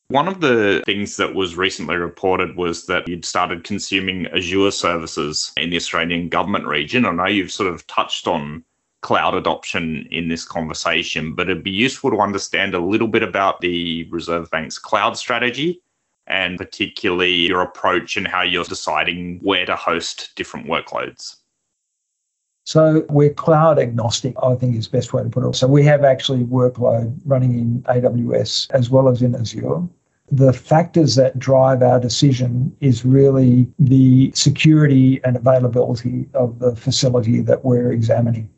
One 0.09 0.27
of 0.27 0.39
the 0.39 0.83
things 0.85 1.17
that 1.17 1.33
was 1.33 1.55
recently 1.55 1.95
reported 1.95 2.55
was 2.55 2.85
that 2.85 3.07
you'd 3.07 3.25
started 3.25 3.63
consuming 3.63 4.27
Azure 4.27 4.69
services 4.69 5.51
in 5.57 5.71
the 5.71 5.77
Australian 5.77 6.29
government 6.29 6.67
region. 6.67 7.05
I 7.05 7.11
know 7.11 7.25
you've 7.25 7.51
sort 7.51 7.73
of 7.73 7.87
touched 7.87 8.27
on 8.27 8.63
cloud 9.01 9.33
adoption 9.33 10.07
in 10.11 10.27
this 10.27 10.45
conversation, 10.45 11.33
but 11.33 11.49
it'd 11.49 11.63
be 11.63 11.71
useful 11.71 12.11
to 12.11 12.19
understand 12.19 12.75
a 12.75 12.79
little 12.79 13.07
bit 13.07 13.23
about 13.23 13.61
the 13.61 14.07
Reserve 14.11 14.49
Bank's 14.51 14.77
cloud 14.77 15.17
strategy 15.17 15.81
and 16.27 16.57
particularly 16.57 17.33
your 17.33 17.61
approach 17.61 18.15
and 18.15 18.27
how 18.27 18.43
you're 18.43 18.63
deciding 18.63 19.39
where 19.39 19.65
to 19.65 19.75
host 19.75 20.31
different 20.35 20.67
workloads. 20.67 21.37
So 22.63 23.05
we're 23.09 23.33
cloud 23.33 23.77
agnostic, 23.77 24.33
I 24.41 24.55
think 24.55 24.75
is 24.75 24.87
the 24.87 24.97
best 24.97 25.13
way 25.13 25.21
to 25.21 25.29
put 25.29 25.47
it. 25.47 25.55
So 25.55 25.67
we 25.67 25.83
have 25.83 26.03
actually 26.03 26.43
workload 26.45 27.15
running 27.23 27.53
in 27.59 27.83
AWS 27.83 28.71
as 28.71 28.89
well 28.89 29.07
as 29.07 29.21
in 29.21 29.35
Azure. 29.35 29.87
The 30.31 30.53
factors 30.53 31.15
that 31.15 31.37
drive 31.37 31.83
our 31.83 31.99
decision 31.99 32.75
is 32.79 33.05
really 33.05 33.67
the 33.77 34.31
security 34.33 35.21
and 35.23 35.35
availability 35.35 36.27
of 36.33 36.59
the 36.59 36.75
facility 36.75 37.41
that 37.41 37.63
we're 37.63 37.91
examining. 37.91 38.49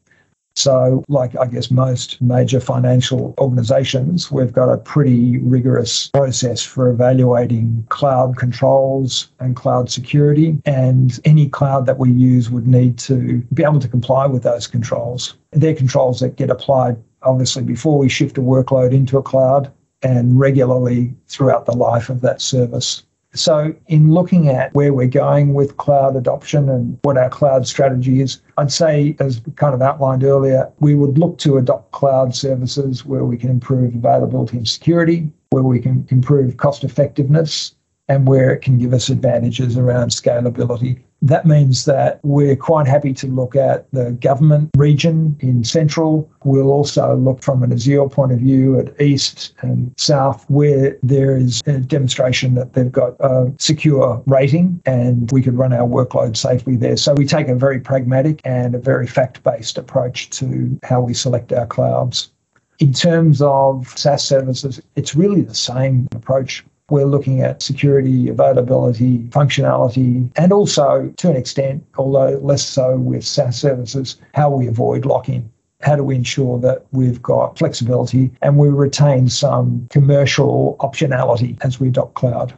So, 0.58 1.04
like 1.08 1.36
I 1.36 1.46
guess 1.46 1.70
most 1.70 2.20
major 2.20 2.60
financial 2.60 3.36
organizations, 3.38 4.32
we've 4.32 4.52
got 4.52 4.70
a 4.70 4.78
pretty 4.78 5.38
rigorous 5.38 6.08
process 6.08 6.64
for 6.64 6.90
evaluating 6.90 7.86
cloud 7.90 8.38
controls 8.38 9.30
and 9.40 9.56
cloud 9.56 9.92
security. 9.92 10.58
And 10.66 11.20
any 11.26 11.48
cloud 11.48 11.86
that 11.86 12.00
we 12.00 12.12
use 12.12 12.50
would 12.50 12.66
need 12.66 12.98
to 13.00 13.44
be 13.54 13.64
able 13.64 13.80
to 13.82 13.88
comply 13.88 14.26
with 14.26 14.42
those 14.42 14.66
controls. 14.66 15.36
They're 15.52 15.76
controls 15.76 16.22
that 16.22 16.38
get 16.38 16.50
applied 16.50 16.98
obviously 17.22 17.62
before 17.62 18.00
we 18.00 18.10
shift 18.10 18.38
a 18.40 18.42
workload 18.42 18.94
into 18.94 19.20
a 19.20 19.24
cloud 19.24 19.72
and 20.04 20.40
regularly 20.40 21.14
throughout 21.28 21.66
the 21.66 21.76
life 21.76 22.10
of 22.10 22.22
that 22.22 22.42
service. 22.42 23.04
So, 23.34 23.76
in 23.88 24.12
looking 24.12 24.48
at 24.50 24.74
where 24.74 24.94
we're 24.94 25.08
going 25.08 25.54
with 25.54 25.78
cloud 25.78 26.16
adoption 26.16 26.70
and 26.70 26.98
what 27.04 27.18
our 27.18 27.30
cloud 27.30 27.68
strategy 27.68 28.22
is, 28.22 28.42
I'd 28.58 28.72
say, 28.72 29.16
as 29.20 29.42
kind 29.56 29.76
of 29.76 29.82
outlined 29.82 30.24
earlier, 30.24 30.72
we 30.80 30.96
would 30.96 31.18
look 31.18 31.38
to 31.40 31.58
adopt 31.58 31.92
cloud 31.92 32.36
services 32.36 33.06
where 33.06 33.26
we 33.26 33.38
can 33.38 33.50
improve 33.50 33.94
availability 33.94 34.58
and 34.58 34.68
security, 34.68 35.32
where 35.50 35.64
we 35.64 35.80
can 35.80 36.08
improve 36.10 36.58
cost 36.58 36.84
effectiveness, 36.84 37.76
and 38.08 38.28
where 38.28 38.52
it 38.52 38.62
can 38.62 38.78
give 38.78 38.94
us 38.94 39.10
advantages 39.10 39.78
around 39.78 40.10
scalability. 40.10 41.02
That 41.22 41.48
means 41.48 41.86
that 41.86 42.20
we're 42.24 42.56
quite 42.56 42.88
happy 42.88 43.12
to 43.16 43.28
look 43.28 43.56
at 43.56 43.90
the 43.92 44.12
government 44.12 44.70
region 44.78 45.36
in 45.40 45.64
central. 45.64 46.30
We'll 46.44 46.72
also 46.72 47.16
look 47.16 47.42
from 47.42 47.64
an 47.64 47.74
Azure 47.74 48.08
point 48.08 48.34
of 48.34 48.40
view 48.40 48.80
at 48.80 49.02
east 49.02 49.54
and 49.62 49.92
south, 49.98 50.48
where 50.48 50.96
there 51.02 51.36
is 51.36 51.62
a 51.66 51.80
demonstration 51.80 52.54
that 52.54 52.74
they've 52.74 52.92
got 52.92 53.16
a 53.20 53.52
secure 53.58 54.22
rating 54.28 54.80
and 54.86 55.32
we 55.32 55.42
could 55.42 55.58
run 55.58 55.74
our 55.74 55.88
workload 55.88 56.38
safely 56.38 56.76
there. 56.76 56.98
So 56.98 57.16
we 57.16 57.26
take 57.26 57.48
a 57.48 57.56
very 57.56 57.80
pragmatic 57.80 58.40
and 58.46 58.76
a 58.76 58.80
very 58.80 59.08
fact 59.08 59.42
based 59.44 59.78
approach 59.78 60.30
to 60.32 60.80
how 60.84 61.02
we 61.02 61.16
select 61.16 61.52
our 61.52 61.66
clouds. 61.66 62.30
In 62.80 62.94
terms 62.94 63.42
of 63.42 63.88
SaaS 63.98 64.24
services, 64.24 64.80
it's 64.96 65.16
really 65.16 65.42
the 65.42 65.56
same 65.56 66.08
approach. 66.14 66.64
We're 66.90 67.06
looking 67.06 67.42
at 67.42 67.62
security, 67.62 68.30
availability, 68.30 69.20
functionality, 69.30 70.32
and 70.38 70.54
also 70.54 71.14
to 71.18 71.30
an 71.30 71.36
extent, 71.36 71.86
although 71.98 72.40
less 72.42 72.66
so 72.66 72.98
with 72.98 73.26
SaaS 73.26 73.60
services, 73.60 74.18
how 74.34 74.50
we 74.50 74.68
avoid 74.68 75.06
lock 75.06 75.28
in. 75.28 75.52
How 75.82 75.96
do 75.96 76.04
we 76.04 76.16
ensure 76.16 76.60
that 76.60 76.86
we've 76.92 77.22
got 77.22 77.58
flexibility 77.58 78.32
and 78.42 78.58
we 78.58 78.70
retain 78.70 79.28
some 79.30 79.88
commercial 79.92 80.78
optionality 80.80 81.58
as 81.62 81.80
we 81.80 81.90
adopt 81.90 82.16
cloud? 82.16 82.54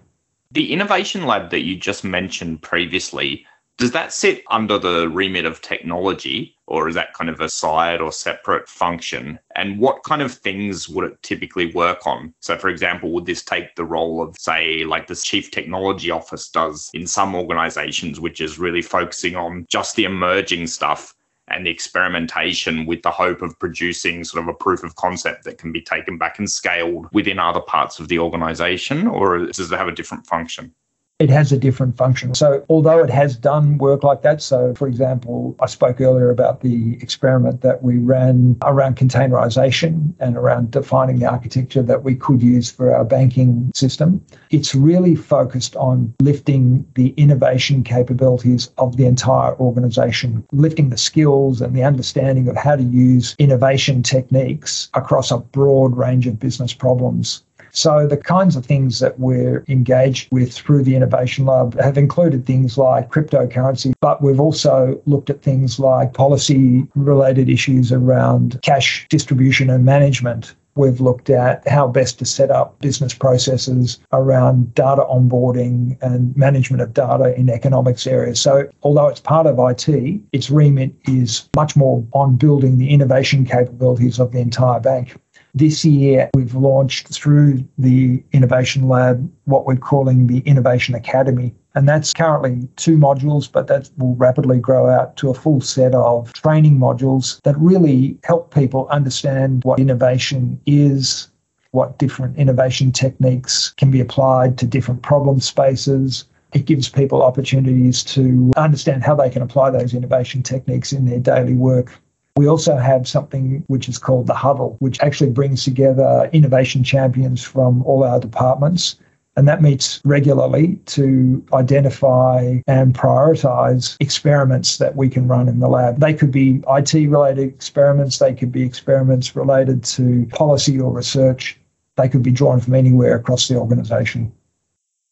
The 0.51 0.73
innovation 0.73 1.25
lab 1.25 1.49
that 1.49 1.61
you 1.61 1.75
just 1.75 2.03
mentioned 2.03 2.61
previously, 2.61 3.45
does 3.79 3.91
that 3.91 4.11
sit 4.11 4.43
under 4.51 4.77
the 4.77 5.07
remit 5.07 5.45
of 5.45 5.61
technology 5.61 6.53
or 6.67 6.89
is 6.89 6.95
that 6.95 7.13
kind 7.13 7.29
of 7.29 7.39
a 7.39 7.47
side 7.47 8.01
or 8.01 8.11
separate 8.11 8.67
function? 8.67 9.39
And 9.55 9.79
what 9.79 10.03
kind 10.03 10.21
of 10.21 10.33
things 10.33 10.89
would 10.89 11.09
it 11.09 11.23
typically 11.23 11.71
work 11.73 12.05
on? 12.05 12.33
So, 12.41 12.57
for 12.57 12.67
example, 12.67 13.11
would 13.13 13.25
this 13.25 13.41
take 13.41 13.75
the 13.75 13.85
role 13.85 14.21
of, 14.21 14.37
say, 14.37 14.83
like 14.83 15.07
the 15.07 15.15
chief 15.15 15.49
technology 15.49 16.11
office 16.11 16.49
does 16.49 16.91
in 16.93 17.07
some 17.07 17.33
organizations, 17.33 18.19
which 18.19 18.41
is 18.41 18.59
really 18.59 18.81
focusing 18.81 19.37
on 19.37 19.65
just 19.69 19.95
the 19.95 20.03
emerging 20.03 20.67
stuff 20.67 21.15
and 21.47 21.65
the 21.65 21.71
experimentation 21.71 22.85
with 22.85 23.01
the 23.01 23.09
hope 23.09 23.41
of 23.41 23.57
producing 23.59 24.25
sort 24.25 24.43
of 24.43 24.49
a 24.49 24.53
proof 24.53 24.83
of 24.83 24.95
concept 24.97 25.45
that 25.45 25.57
can 25.57 25.71
be 25.71 25.81
taken 25.81 26.17
back 26.17 26.37
and 26.37 26.51
scaled 26.51 27.07
within 27.13 27.39
other 27.39 27.61
parts 27.61 27.97
of 27.97 28.09
the 28.09 28.19
organization? 28.19 29.07
Or 29.07 29.45
does 29.45 29.71
it 29.71 29.77
have 29.77 29.87
a 29.87 29.95
different 29.95 30.27
function? 30.27 30.75
It 31.19 31.29
has 31.29 31.51
a 31.51 31.57
different 31.57 31.97
function. 31.97 32.33
So, 32.33 32.65
although 32.69 33.03
it 33.03 33.09
has 33.09 33.35
done 33.35 33.77
work 33.77 34.03
like 34.03 34.21
that, 34.21 34.41
so 34.41 34.73
for 34.75 34.87
example, 34.87 35.53
I 35.59 35.65
spoke 35.65 35.99
earlier 35.99 36.29
about 36.29 36.61
the 36.61 36.97
experiment 37.01 37.59
that 37.61 37.83
we 37.83 37.97
ran 37.97 38.55
around 38.63 38.95
containerization 38.95 40.13
and 40.21 40.37
around 40.37 40.71
defining 40.71 41.19
the 41.19 41.29
architecture 41.29 41.83
that 41.83 42.03
we 42.03 42.15
could 42.15 42.41
use 42.41 42.71
for 42.71 42.95
our 42.95 43.03
banking 43.03 43.69
system. 43.75 44.25
It's 44.49 44.73
really 44.73 45.15
focused 45.15 45.75
on 45.75 46.13
lifting 46.21 46.85
the 46.95 47.09
innovation 47.17 47.83
capabilities 47.83 48.69
of 48.77 48.95
the 48.95 49.05
entire 49.05 49.55
organization, 49.55 50.45
lifting 50.53 50.89
the 50.89 50.97
skills 50.97 51.59
and 51.59 51.75
the 51.75 51.83
understanding 51.83 52.47
of 52.47 52.55
how 52.55 52.77
to 52.77 52.83
use 52.83 53.35
innovation 53.39 54.03
techniques 54.03 54.89
across 54.93 55.31
a 55.31 55.39
broad 55.39 55.97
range 55.97 56.27
of 56.27 56.39
business 56.39 56.73
problems 56.73 57.43
So 57.71 58.07
the 58.07 58.17
kinds 58.17 58.55
of 58.55 58.65
things 58.65 58.99
that 58.99 59.19
we're 59.19 59.63
engaged 59.67 60.31
with 60.31 60.53
through 60.53 60.83
the 60.83 60.95
Innovation 60.95 61.45
Lab 61.45 61.79
have 61.79 61.97
included 61.97 62.45
things 62.45 62.77
like 62.77 63.09
cryptocurrency, 63.09 63.93
but 64.01 64.21
we've 64.21 64.39
also 64.39 65.01
looked 65.05 65.29
at 65.29 65.41
things 65.41 65.79
like 65.79 66.13
policy 66.13 66.87
related 66.95 67.49
issues 67.49 67.91
around 67.91 68.59
cash 68.61 69.07
distribution 69.09 69.69
and 69.69 69.85
management. 69.85 70.55
We've 70.75 71.01
looked 71.01 71.29
at 71.29 71.67
how 71.67 71.87
best 71.87 72.19
to 72.19 72.25
set 72.25 72.51
up 72.51 72.79
business 72.79 73.13
processes 73.13 73.99
around 74.13 74.73
data 74.75 75.01
onboarding 75.01 75.97
and 76.01 76.35
management 76.37 76.81
of 76.81 76.93
data 76.93 77.37
in 77.37 77.49
economics 77.49 78.07
areas. 78.07 78.39
So, 78.39 78.69
although 78.83 79.07
it's 79.07 79.19
part 79.19 79.45
of 79.45 79.59
IT, 79.59 80.21
its 80.31 80.49
remit 80.49 80.95
is 81.05 81.49
much 81.55 81.75
more 81.75 82.05
on 82.13 82.37
building 82.37 82.77
the 82.77 82.91
innovation 82.91 83.45
capabilities 83.45 84.19
of 84.19 84.31
the 84.31 84.39
entire 84.39 84.79
bank. 84.79 85.17
This 85.55 85.83
year, 85.83 86.29
we've 86.35 86.53
launched 86.53 87.07
through 87.07 87.63
the 87.77 88.23
Innovation 88.31 88.87
Lab 88.87 89.29
what 89.45 89.65
we're 89.65 89.75
calling 89.75 90.27
the 90.27 90.39
Innovation 90.39 90.93
Academy. 90.93 91.55
And 91.75 91.87
that's 91.87 92.13
currently 92.13 92.67
two 92.75 92.97
modules, 92.97 93.51
but 93.51 93.67
that 93.67 93.89
will 93.97 94.15
rapidly 94.15 94.59
grow 94.59 94.89
out 94.89 95.17
to 95.17 95.29
a 95.29 95.33
full 95.33 95.61
set 95.61 95.95
of 95.95 96.33
training 96.33 96.77
modules 96.77 97.41
that 97.43 97.57
really 97.57 98.17
help 98.23 98.53
people 98.53 98.87
understand 98.89 99.63
what 99.63 99.79
innovation 99.79 100.59
is, 100.65 101.29
what 101.71 101.97
different 101.97 102.37
innovation 102.37 102.91
techniques 102.91 103.73
can 103.77 103.91
be 103.91 103.99
applied 103.99 104.57
to 104.59 104.65
different 104.65 105.01
problem 105.01 105.39
spaces. 105.39 106.25
It 106.53 106.65
gives 106.65 106.89
people 106.89 107.21
opportunities 107.21 108.03
to 108.05 108.51
understand 108.57 109.03
how 109.03 109.15
they 109.15 109.29
can 109.29 109.41
apply 109.41 109.69
those 109.71 109.93
innovation 109.93 110.41
techniques 110.43 110.91
in 110.91 111.05
their 111.05 111.19
daily 111.19 111.53
work. 111.53 111.99
We 112.35 112.47
also 112.47 112.77
have 112.77 113.07
something 113.07 113.63
which 113.67 113.89
is 113.89 113.97
called 113.97 114.27
the 114.27 114.33
Huddle, 114.33 114.77
which 114.79 114.99
actually 115.01 115.31
brings 115.31 115.63
together 115.63 116.29
innovation 116.31 116.83
champions 116.83 117.43
from 117.43 117.83
all 117.83 118.03
our 118.03 118.19
departments. 118.19 118.95
And 119.35 119.47
that 119.47 119.61
meets 119.61 120.01
regularly 120.03 120.75
to 120.87 121.43
identify 121.53 122.59
and 122.67 122.93
prioritize 122.93 123.95
experiments 123.99 124.77
that 124.77 124.95
we 124.95 125.07
can 125.07 125.27
run 125.27 125.47
in 125.47 125.59
the 125.59 125.69
lab. 125.69 125.99
They 125.99 126.13
could 126.13 126.31
be 126.31 126.61
IT 126.67 126.93
related 126.93 127.47
experiments, 127.47 128.19
they 128.19 128.33
could 128.33 128.51
be 128.51 128.63
experiments 128.63 129.35
related 129.35 129.83
to 129.95 130.25
policy 130.31 130.79
or 130.79 130.91
research, 130.91 131.59
they 131.95 132.09
could 132.09 132.23
be 132.23 132.31
drawn 132.31 132.59
from 132.59 132.75
anywhere 132.75 133.15
across 133.15 133.47
the 133.47 133.55
organization. 133.55 134.31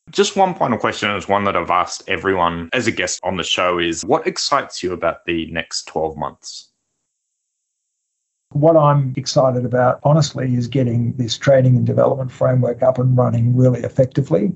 Just 0.09 0.37
one 0.37 0.55
final 0.55 0.77
question 0.77 1.11
is 1.11 1.27
one 1.27 1.43
that 1.43 1.57
I've 1.57 1.69
asked 1.69 2.03
everyone 2.07 2.69
as 2.71 2.87
a 2.87 2.91
guest 2.91 3.19
on 3.23 3.35
the 3.35 3.43
show 3.43 3.77
is 3.77 4.05
what 4.05 4.25
excites 4.25 4.81
you 4.81 4.93
about 4.93 5.25
the 5.25 5.51
next 5.51 5.85
12 5.87 6.15
months? 6.15 6.66
What 8.51 8.77
I'm 8.77 9.13
excited 9.17 9.65
about, 9.65 9.99
honestly, 10.03 10.55
is 10.55 10.67
getting 10.67 11.13
this 11.13 11.37
training 11.37 11.75
and 11.75 11.85
development 11.85 12.31
framework 12.31 12.81
up 12.81 12.97
and 12.97 13.17
running 13.17 13.55
really 13.55 13.81
effectively. 13.81 14.53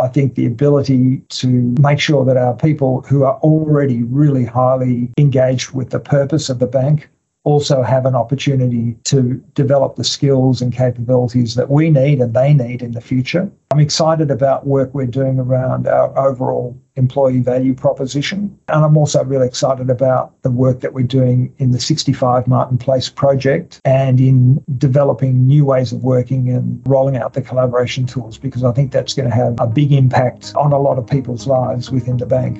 I 0.00 0.08
think 0.08 0.34
the 0.34 0.46
ability 0.46 1.22
to 1.28 1.74
make 1.80 2.00
sure 2.00 2.24
that 2.24 2.36
our 2.36 2.54
people 2.54 3.02
who 3.02 3.24
are 3.24 3.38
already 3.40 4.02
really 4.02 4.44
highly 4.44 5.12
engaged 5.18 5.72
with 5.72 5.90
the 5.90 6.00
purpose 6.00 6.48
of 6.48 6.58
the 6.58 6.66
bank 6.66 7.10
also 7.48 7.82
have 7.82 8.04
an 8.04 8.14
opportunity 8.14 8.94
to 9.04 9.42
develop 9.54 9.96
the 9.96 10.04
skills 10.04 10.60
and 10.60 10.70
capabilities 10.70 11.54
that 11.54 11.70
we 11.70 11.88
need 11.88 12.20
and 12.20 12.34
they 12.34 12.52
need 12.52 12.82
in 12.82 12.92
the 12.92 13.00
future. 13.00 13.50
I'm 13.70 13.80
excited 13.80 14.30
about 14.30 14.66
work 14.66 14.92
we're 14.92 15.06
doing 15.06 15.38
around 15.38 15.86
our 15.86 16.16
overall 16.18 16.78
employee 16.96 17.40
value 17.40 17.74
proposition. 17.74 18.58
And 18.68 18.84
I'm 18.84 18.98
also 18.98 19.24
really 19.24 19.46
excited 19.46 19.88
about 19.88 20.34
the 20.42 20.50
work 20.50 20.80
that 20.80 20.92
we're 20.92 21.06
doing 21.06 21.54
in 21.56 21.70
the 21.70 21.80
65 21.80 22.46
Martin 22.46 22.76
Place 22.76 23.08
project 23.08 23.80
and 23.86 24.20
in 24.20 24.62
developing 24.76 25.46
new 25.46 25.64
ways 25.64 25.90
of 25.90 26.02
working 26.02 26.50
and 26.50 26.82
rolling 26.86 27.16
out 27.16 27.32
the 27.32 27.40
collaboration 27.40 28.04
tools 28.04 28.36
because 28.36 28.62
I 28.62 28.72
think 28.72 28.92
that's 28.92 29.14
going 29.14 29.30
to 29.30 29.34
have 29.34 29.56
a 29.58 29.66
big 29.66 29.92
impact 29.92 30.52
on 30.54 30.72
a 30.72 30.78
lot 30.78 30.98
of 30.98 31.06
people's 31.06 31.46
lives 31.46 31.90
within 31.90 32.18
the 32.18 32.26
bank. 32.26 32.58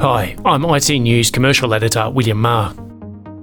Hi, 0.00 0.34
I'm 0.46 0.62
iTnews 0.62 1.30
commercial 1.30 1.74
editor 1.74 2.08
William 2.08 2.40
Marr. 2.40 2.72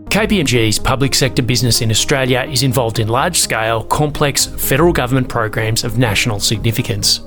KPMG's 0.10 0.80
public 0.80 1.14
sector 1.14 1.44
business 1.44 1.82
in 1.82 1.92
Australia 1.92 2.48
is 2.52 2.64
involved 2.64 2.98
in 2.98 3.10
large 3.10 3.38
scale, 3.38 3.84
complex 3.84 4.48
federal 4.48 4.92
government 4.92 5.30
programs 5.30 5.84
of 5.84 6.00
national 6.00 6.40
significance. 6.40 7.20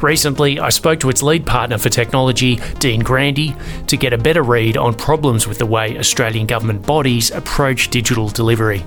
Recently, 0.00 0.60
I 0.60 0.68
spoke 0.68 1.00
to 1.00 1.10
its 1.10 1.20
lead 1.20 1.44
partner 1.44 1.78
for 1.78 1.88
technology, 1.88 2.60
Dean 2.78 3.00
Grandy, 3.00 3.56
to 3.88 3.96
get 3.96 4.12
a 4.12 4.18
better 4.18 4.44
read 4.44 4.76
on 4.76 4.94
problems 4.94 5.48
with 5.48 5.58
the 5.58 5.66
way 5.66 5.98
Australian 5.98 6.46
government 6.46 6.86
bodies 6.86 7.32
approach 7.32 7.88
digital 7.88 8.28
delivery. 8.28 8.84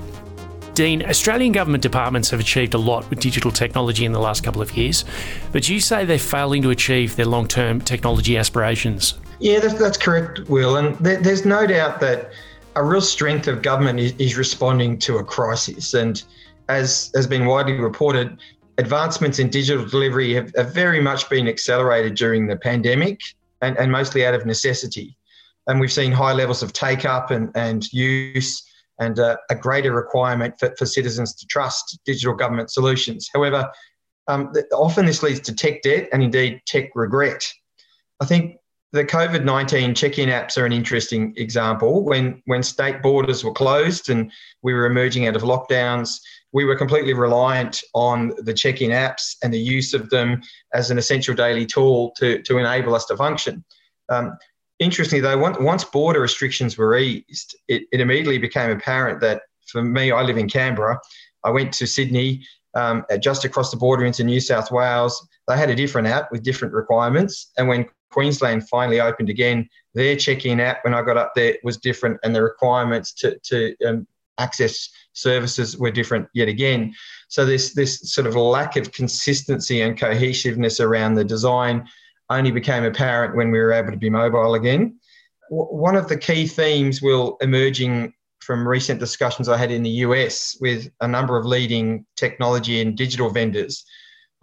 Dean, 0.72 1.04
Australian 1.04 1.52
government 1.52 1.82
departments 1.82 2.30
have 2.30 2.40
achieved 2.40 2.72
a 2.72 2.78
lot 2.78 3.08
with 3.10 3.20
digital 3.20 3.50
technology 3.50 4.06
in 4.06 4.12
the 4.12 4.18
last 4.18 4.42
couple 4.42 4.62
of 4.62 4.74
years, 4.78 5.04
but 5.52 5.68
you 5.68 5.78
say 5.78 6.06
they're 6.06 6.18
failing 6.18 6.62
to 6.62 6.70
achieve 6.70 7.16
their 7.16 7.26
long 7.26 7.46
term 7.46 7.82
technology 7.82 8.38
aspirations. 8.38 9.12
Yeah, 9.40 9.60
that's, 9.60 9.74
that's 9.74 9.98
correct, 9.98 10.48
Will. 10.48 10.76
And 10.76 10.96
there, 10.98 11.20
there's 11.20 11.44
no 11.44 11.66
doubt 11.66 12.00
that 12.00 12.32
a 12.76 12.84
real 12.84 13.00
strength 13.00 13.48
of 13.48 13.62
government 13.62 14.00
is, 14.00 14.12
is 14.18 14.36
responding 14.36 14.98
to 15.00 15.18
a 15.18 15.24
crisis. 15.24 15.94
And 15.94 16.22
as 16.68 17.10
has 17.14 17.26
been 17.26 17.46
widely 17.46 17.74
reported, 17.74 18.38
advancements 18.78 19.38
in 19.38 19.50
digital 19.50 19.84
delivery 19.84 20.34
have, 20.34 20.52
have 20.56 20.72
very 20.72 21.00
much 21.00 21.28
been 21.28 21.46
accelerated 21.46 22.14
during 22.14 22.46
the 22.46 22.56
pandemic 22.56 23.20
and, 23.62 23.76
and 23.78 23.92
mostly 23.92 24.26
out 24.26 24.34
of 24.34 24.46
necessity. 24.46 25.16
And 25.66 25.80
we've 25.80 25.92
seen 25.92 26.12
high 26.12 26.32
levels 26.32 26.62
of 26.62 26.72
take 26.72 27.04
up 27.04 27.30
and, 27.30 27.50
and 27.54 27.90
use 27.92 28.62
and 29.00 29.18
uh, 29.18 29.36
a 29.50 29.54
greater 29.54 29.92
requirement 29.92 30.54
for, 30.58 30.74
for 30.78 30.86
citizens 30.86 31.34
to 31.34 31.46
trust 31.46 31.98
digital 32.04 32.34
government 32.34 32.70
solutions. 32.70 33.28
However, 33.32 33.70
um, 34.28 34.52
often 34.72 35.06
this 35.06 35.22
leads 35.22 35.40
to 35.40 35.54
tech 35.54 35.82
debt 35.82 36.08
and 36.12 36.22
indeed 36.22 36.62
tech 36.66 36.90
regret. 36.94 37.50
I 38.20 38.26
think 38.26 38.56
the 38.94 39.04
COVID 39.04 39.44
19 39.44 39.92
check 39.96 40.20
in 40.20 40.28
apps 40.28 40.56
are 40.56 40.64
an 40.64 40.72
interesting 40.72 41.34
example. 41.36 42.04
When, 42.04 42.40
when 42.44 42.62
state 42.62 43.02
borders 43.02 43.42
were 43.42 43.52
closed 43.52 44.08
and 44.08 44.30
we 44.62 44.72
were 44.72 44.86
emerging 44.86 45.26
out 45.26 45.34
of 45.34 45.42
lockdowns, 45.42 46.20
we 46.52 46.64
were 46.64 46.76
completely 46.76 47.12
reliant 47.12 47.82
on 47.92 48.32
the 48.38 48.54
check 48.54 48.80
in 48.80 48.92
apps 48.92 49.34
and 49.42 49.52
the 49.52 49.58
use 49.58 49.94
of 49.94 50.10
them 50.10 50.40
as 50.74 50.92
an 50.92 50.98
essential 50.98 51.34
daily 51.34 51.66
tool 51.66 52.12
to, 52.18 52.40
to 52.42 52.58
enable 52.58 52.94
us 52.94 53.04
to 53.06 53.16
function. 53.16 53.64
Um, 54.10 54.38
interestingly, 54.78 55.20
though, 55.20 55.38
once 55.38 55.82
border 55.82 56.20
restrictions 56.20 56.78
were 56.78 56.96
eased, 56.96 57.56
it, 57.66 57.82
it 57.90 58.00
immediately 58.00 58.38
became 58.38 58.70
apparent 58.70 59.20
that 59.22 59.42
for 59.66 59.82
me, 59.82 60.12
I 60.12 60.22
live 60.22 60.38
in 60.38 60.48
Canberra. 60.48 61.00
I 61.42 61.50
went 61.50 61.72
to 61.74 61.86
Sydney, 61.88 62.46
um, 62.74 63.04
just 63.18 63.44
across 63.44 63.72
the 63.72 63.76
border 63.76 64.04
into 64.04 64.22
New 64.22 64.40
South 64.40 64.70
Wales. 64.70 65.26
They 65.46 65.56
had 65.56 65.70
a 65.70 65.74
different 65.74 66.08
app 66.08 66.32
with 66.32 66.42
different 66.42 66.74
requirements. 66.74 67.52
And 67.58 67.68
when 67.68 67.86
Queensland 68.10 68.68
finally 68.68 69.00
opened 69.00 69.28
again, 69.28 69.68
their 69.92 70.16
check-in 70.16 70.60
app 70.60 70.84
when 70.84 70.94
I 70.94 71.02
got 71.02 71.16
up 71.16 71.32
there 71.34 71.56
was 71.62 71.76
different, 71.78 72.18
and 72.22 72.34
the 72.34 72.42
requirements 72.42 73.12
to 73.14 73.38
to 73.40 73.76
um, 73.86 74.06
access 74.38 74.88
services 75.12 75.76
were 75.76 75.90
different 75.90 76.28
yet 76.34 76.48
again. 76.48 76.94
So 77.28 77.44
this 77.44 77.74
this 77.74 78.00
sort 78.12 78.26
of 78.26 78.36
lack 78.36 78.76
of 78.76 78.92
consistency 78.92 79.82
and 79.82 79.98
cohesiveness 79.98 80.80
around 80.80 81.14
the 81.14 81.24
design 81.24 81.86
only 82.30 82.50
became 82.50 82.84
apparent 82.84 83.36
when 83.36 83.50
we 83.50 83.58
were 83.58 83.72
able 83.72 83.90
to 83.90 83.98
be 83.98 84.10
mobile 84.10 84.54
again. 84.54 84.98
One 85.50 85.94
of 85.94 86.08
the 86.08 86.16
key 86.16 86.46
themes 86.46 87.02
will 87.02 87.36
emerging 87.42 88.14
from 88.40 88.66
recent 88.66 89.00
discussions 89.00 89.48
I 89.48 89.56
had 89.56 89.70
in 89.70 89.82
the 89.82 89.90
US 90.06 90.56
with 90.60 90.88
a 91.00 91.08
number 91.08 91.36
of 91.36 91.46
leading 91.46 92.06
technology 92.16 92.80
and 92.80 92.96
digital 92.96 93.30
vendors 93.30 93.84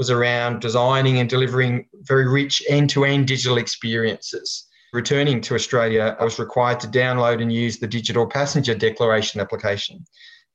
was 0.02 0.10
around 0.10 0.62
designing 0.62 1.20
and 1.20 1.30
delivering 1.30 1.86
very 2.08 2.28
rich 2.28 2.64
end 2.68 2.90
to 2.90 3.06
end 3.06 3.28
digital 3.28 3.60
experiences. 3.60 4.66
Returning 4.94 5.42
to 5.42 5.54
Australia, 5.54 6.18
I 6.20 6.24
was 6.24 6.40
required 6.40 6.80
to 6.80 6.88
download 6.88 7.40
and 7.40 7.54
use 7.54 7.78
the 7.78 7.86
Digital 7.86 8.26
Passenger 8.26 8.74
Declaration 8.74 9.40
application 9.40 10.04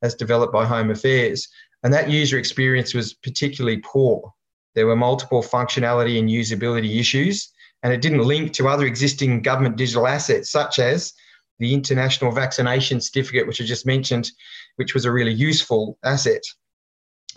as 0.01 0.15
developed 0.15 0.51
by 0.51 0.65
Home 0.65 0.91
Affairs. 0.91 1.47
And 1.81 1.93
that 1.93 2.09
user 2.09 2.37
experience 2.37 2.93
was 2.93 3.13
particularly 3.13 3.77
poor. 3.85 4.33
There 4.75 4.85
were 4.85 4.97
multiple 4.97 5.41
functionality 5.41 6.19
and 6.19 6.27
usability 6.27 6.99
issues, 6.99 7.49
and 7.83 7.93
it 7.93 8.01
didn't 8.01 8.27
link 8.27 8.51
to 8.55 8.67
other 8.67 8.85
existing 8.85 9.43
government 9.43 9.77
digital 9.77 10.07
assets, 10.07 10.51
such 10.51 10.77
as 10.77 11.13
the 11.59 11.73
International 11.73 12.33
Vaccination 12.33 12.99
Certificate, 12.99 13.47
which 13.47 13.61
I 13.61 13.63
just 13.63 13.85
mentioned, 13.85 14.29
which 14.75 14.93
was 14.93 15.05
a 15.05 15.11
really 15.13 15.31
useful 15.31 15.97
asset. 16.03 16.43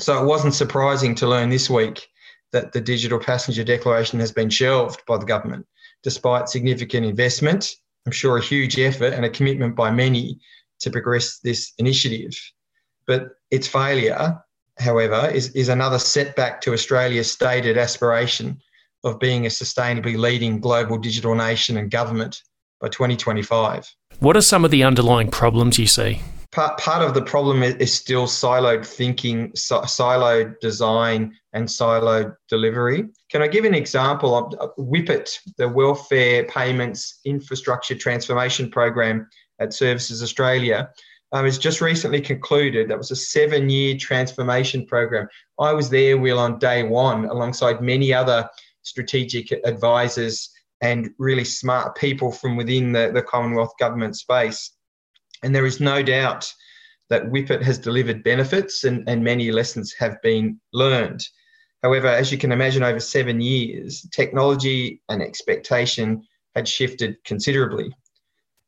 So 0.00 0.20
it 0.20 0.26
wasn't 0.26 0.54
surprising 0.54 1.14
to 1.16 1.26
learn 1.26 1.50
this 1.50 1.68
week 1.68 2.08
that 2.52 2.72
the 2.72 2.80
digital 2.80 3.18
passenger 3.18 3.64
declaration 3.64 4.18
has 4.20 4.32
been 4.32 4.50
shelved 4.50 5.02
by 5.06 5.18
the 5.18 5.26
government, 5.26 5.66
despite 6.02 6.48
significant 6.48 7.06
investment, 7.06 7.76
I'm 8.06 8.12
sure 8.12 8.38
a 8.38 8.42
huge 8.42 8.78
effort 8.78 9.12
and 9.12 9.24
a 9.24 9.30
commitment 9.30 9.76
by 9.76 9.90
many 9.90 10.40
to 10.80 10.90
progress 10.90 11.38
this 11.38 11.72
initiative. 11.78 12.32
But 13.06 13.28
its 13.50 13.68
failure, 13.68 14.42
however, 14.78 15.30
is, 15.32 15.50
is 15.50 15.68
another 15.68 15.98
setback 15.98 16.60
to 16.62 16.72
Australia's 16.72 17.30
stated 17.30 17.76
aspiration 17.76 18.60
of 19.04 19.18
being 19.18 19.46
a 19.46 19.48
sustainably 19.48 20.16
leading 20.18 20.60
global 20.60 20.98
digital 20.98 21.34
nation 21.34 21.76
and 21.76 21.90
government 21.90 22.42
by 22.80 22.88
2025. 22.88 23.94
What 24.18 24.36
are 24.36 24.42
some 24.42 24.64
of 24.64 24.70
the 24.70 24.82
underlying 24.82 25.30
problems 25.30 25.78
you 25.78 25.86
see? 25.86 26.22
Part, 26.52 26.78
part 26.78 27.02
of 27.02 27.14
the 27.14 27.22
problem 27.22 27.62
is 27.62 27.94
still 27.94 28.26
siloed 28.26 28.84
thinking, 28.84 29.52
siloed 29.52 30.58
design, 30.58 31.36
and 31.52 31.68
siloed 31.68 32.34
delivery. 32.48 33.04
Can 33.30 33.40
I 33.40 33.46
give 33.46 33.64
an 33.64 33.74
example 33.74 34.34
of 34.34 34.76
WPIT, 34.76 35.38
the 35.58 35.68
Welfare 35.68 36.44
Payments 36.46 37.20
Infrastructure 37.24 37.94
Transformation 37.94 38.68
Program 38.68 39.28
at 39.60 39.72
Services 39.72 40.24
Australia? 40.24 40.90
Um, 41.32 41.48
just 41.48 41.80
recently 41.80 42.20
concluded. 42.20 42.90
That 42.90 42.98
was 42.98 43.12
a 43.12 43.16
seven 43.16 43.70
year 43.70 43.96
transformation 43.96 44.84
program. 44.86 45.28
I 45.60 45.72
was 45.72 45.88
there, 45.88 46.18
Will, 46.18 46.40
on 46.40 46.58
day 46.58 46.82
one, 46.82 47.26
alongside 47.26 47.80
many 47.80 48.12
other 48.12 48.48
strategic 48.82 49.52
advisors 49.64 50.50
and 50.80 51.10
really 51.18 51.44
smart 51.44 51.96
people 51.96 52.32
from 52.32 52.56
within 52.56 52.90
the, 52.90 53.12
the 53.14 53.22
Commonwealth 53.22 53.74
government 53.78 54.16
space. 54.16 54.72
And 55.42 55.54
there 55.54 55.66
is 55.66 55.80
no 55.80 56.02
doubt 56.02 56.52
that 57.08 57.30
WPIT 57.30 57.62
has 57.62 57.78
delivered 57.78 58.22
benefits 58.22 58.84
and, 58.84 59.08
and 59.08 59.22
many 59.22 59.50
lessons 59.50 59.92
have 59.98 60.20
been 60.22 60.60
learned. 60.72 61.26
However, 61.82 62.06
as 62.06 62.30
you 62.30 62.38
can 62.38 62.52
imagine, 62.52 62.82
over 62.82 63.00
seven 63.00 63.40
years, 63.40 64.06
technology 64.12 65.02
and 65.08 65.22
expectation 65.22 66.22
had 66.54 66.68
shifted 66.68 67.16
considerably. 67.24 67.94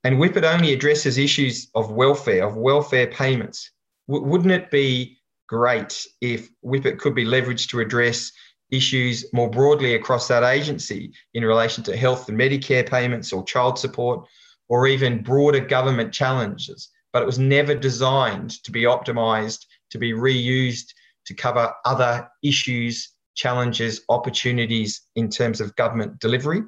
And 0.04 0.16
WPIT 0.16 0.42
only 0.42 0.72
addresses 0.72 1.18
issues 1.18 1.68
of 1.74 1.92
welfare, 1.92 2.44
of 2.46 2.56
welfare 2.56 3.06
payments. 3.06 3.70
W- 4.08 4.26
wouldn't 4.26 4.50
it 4.50 4.70
be 4.70 5.18
great 5.46 6.06
if 6.20 6.48
WPIT 6.64 6.98
could 6.98 7.14
be 7.14 7.24
leveraged 7.24 7.68
to 7.70 7.80
address 7.80 8.32
issues 8.70 9.26
more 9.32 9.50
broadly 9.50 9.94
across 9.94 10.26
that 10.28 10.42
agency 10.42 11.12
in 11.34 11.44
relation 11.44 11.84
to 11.84 11.96
health 11.96 12.28
and 12.28 12.38
Medicare 12.38 12.88
payments 12.88 13.32
or 13.32 13.44
child 13.44 13.78
support 13.78 14.26
or 14.72 14.86
even 14.86 15.22
broader 15.22 15.60
government 15.60 16.14
challenges, 16.14 16.88
but 17.12 17.20
it 17.20 17.26
was 17.26 17.38
never 17.38 17.74
designed 17.74 18.52
to 18.64 18.70
be 18.70 18.84
optimized, 18.84 19.66
to 19.90 19.98
be 19.98 20.12
reused 20.12 20.94
to 21.26 21.34
cover 21.34 21.70
other 21.84 22.26
issues, 22.42 23.12
challenges, 23.34 24.00
opportunities 24.08 25.02
in 25.14 25.28
terms 25.28 25.60
of 25.60 25.76
government 25.76 26.18
delivery. 26.20 26.62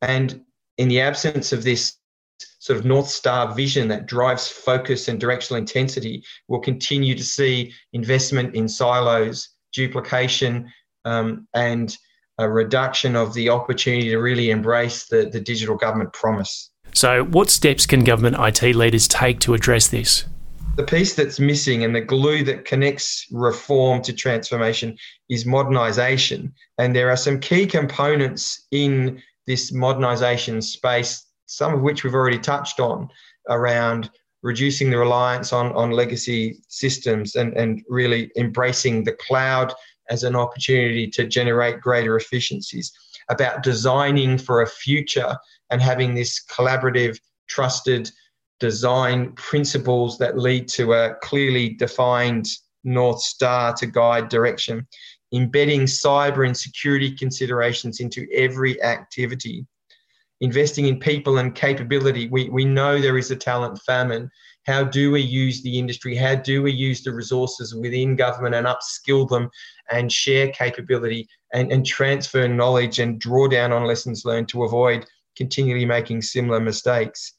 And 0.00 0.40
in 0.78 0.88
the 0.88 1.02
absence 1.02 1.52
of 1.52 1.64
this 1.64 1.98
sort 2.60 2.78
of 2.78 2.86
North 2.86 3.08
Star 3.08 3.54
vision 3.54 3.88
that 3.88 4.06
drives 4.06 4.48
focus 4.48 5.08
and 5.08 5.20
directional 5.20 5.58
intensity, 5.58 6.24
we'll 6.48 6.60
continue 6.60 7.14
to 7.14 7.22
see 7.22 7.74
investment 7.92 8.54
in 8.54 8.70
silos, 8.70 9.50
duplication, 9.74 10.72
um, 11.04 11.46
and 11.52 11.94
a 12.38 12.48
reduction 12.48 13.16
of 13.16 13.34
the 13.34 13.50
opportunity 13.50 14.08
to 14.08 14.16
really 14.16 14.48
embrace 14.48 15.08
the, 15.08 15.28
the 15.30 15.40
digital 15.40 15.76
government 15.76 16.14
promise. 16.14 16.70
So, 16.92 17.24
what 17.24 17.50
steps 17.50 17.86
can 17.86 18.04
government 18.04 18.36
IT 18.38 18.74
leaders 18.74 19.06
take 19.08 19.40
to 19.40 19.54
address 19.54 19.88
this? 19.88 20.24
The 20.76 20.84
piece 20.84 21.14
that's 21.14 21.40
missing 21.40 21.82
and 21.82 21.94
the 21.94 22.00
glue 22.00 22.44
that 22.44 22.64
connects 22.64 23.26
reform 23.32 24.00
to 24.02 24.12
transformation 24.12 24.96
is 25.28 25.44
modernisation. 25.44 26.52
And 26.78 26.94
there 26.94 27.10
are 27.10 27.16
some 27.16 27.40
key 27.40 27.66
components 27.66 28.66
in 28.70 29.20
this 29.48 29.72
modernisation 29.72 30.62
space, 30.62 31.26
some 31.46 31.74
of 31.74 31.80
which 31.80 32.04
we've 32.04 32.14
already 32.14 32.38
touched 32.38 32.78
on 32.78 33.08
around 33.48 34.10
reducing 34.42 34.90
the 34.90 34.98
reliance 34.98 35.52
on, 35.52 35.72
on 35.72 35.90
legacy 35.90 36.60
systems 36.68 37.34
and, 37.34 37.56
and 37.56 37.82
really 37.88 38.30
embracing 38.36 39.02
the 39.02 39.14
cloud 39.14 39.74
as 40.10 40.22
an 40.22 40.36
opportunity 40.36 41.08
to 41.08 41.26
generate 41.26 41.80
greater 41.80 42.16
efficiencies, 42.16 42.92
about 43.28 43.62
designing 43.62 44.38
for 44.38 44.62
a 44.62 44.66
future 44.66 45.36
and 45.70 45.80
having 45.82 46.14
this 46.14 46.44
collaborative, 46.50 47.18
trusted 47.48 48.10
design 48.60 49.32
principles 49.32 50.18
that 50.18 50.38
lead 50.38 50.68
to 50.68 50.92
a 50.92 51.14
clearly 51.22 51.70
defined 51.70 52.46
North 52.84 53.20
Star 53.20 53.72
to 53.74 53.86
guide 53.86 54.28
direction, 54.28 54.86
embedding 55.32 55.82
cyber 55.82 56.46
and 56.46 56.56
security 56.56 57.14
considerations 57.14 58.00
into 58.00 58.26
every 58.34 58.82
activity, 58.82 59.66
investing 60.40 60.86
in 60.86 60.98
people 60.98 61.38
and 61.38 61.54
capability. 61.54 62.28
We, 62.28 62.48
we 62.48 62.64
know 62.64 63.00
there 63.00 63.18
is 63.18 63.30
a 63.30 63.36
talent 63.36 63.80
famine. 63.82 64.30
How 64.66 64.84
do 64.84 65.10
we 65.10 65.20
use 65.20 65.62
the 65.62 65.78
industry? 65.78 66.14
How 66.14 66.34
do 66.34 66.62
we 66.62 66.72
use 66.72 67.02
the 67.02 67.12
resources 67.12 67.74
within 67.74 68.16
government 68.16 68.54
and 68.54 68.66
upskill 68.66 69.28
them 69.28 69.50
and 69.90 70.12
share 70.12 70.48
capability 70.48 71.28
and, 71.54 71.72
and 71.72 71.86
transfer 71.86 72.46
knowledge 72.48 72.98
and 72.98 73.18
draw 73.18 73.48
down 73.48 73.72
on 73.72 73.86
lessons 73.86 74.24
learned 74.24 74.48
to 74.48 74.64
avoid 74.64 75.06
continually 75.38 75.86
making 75.86 76.20
similar 76.20 76.60
mistakes. 76.60 77.32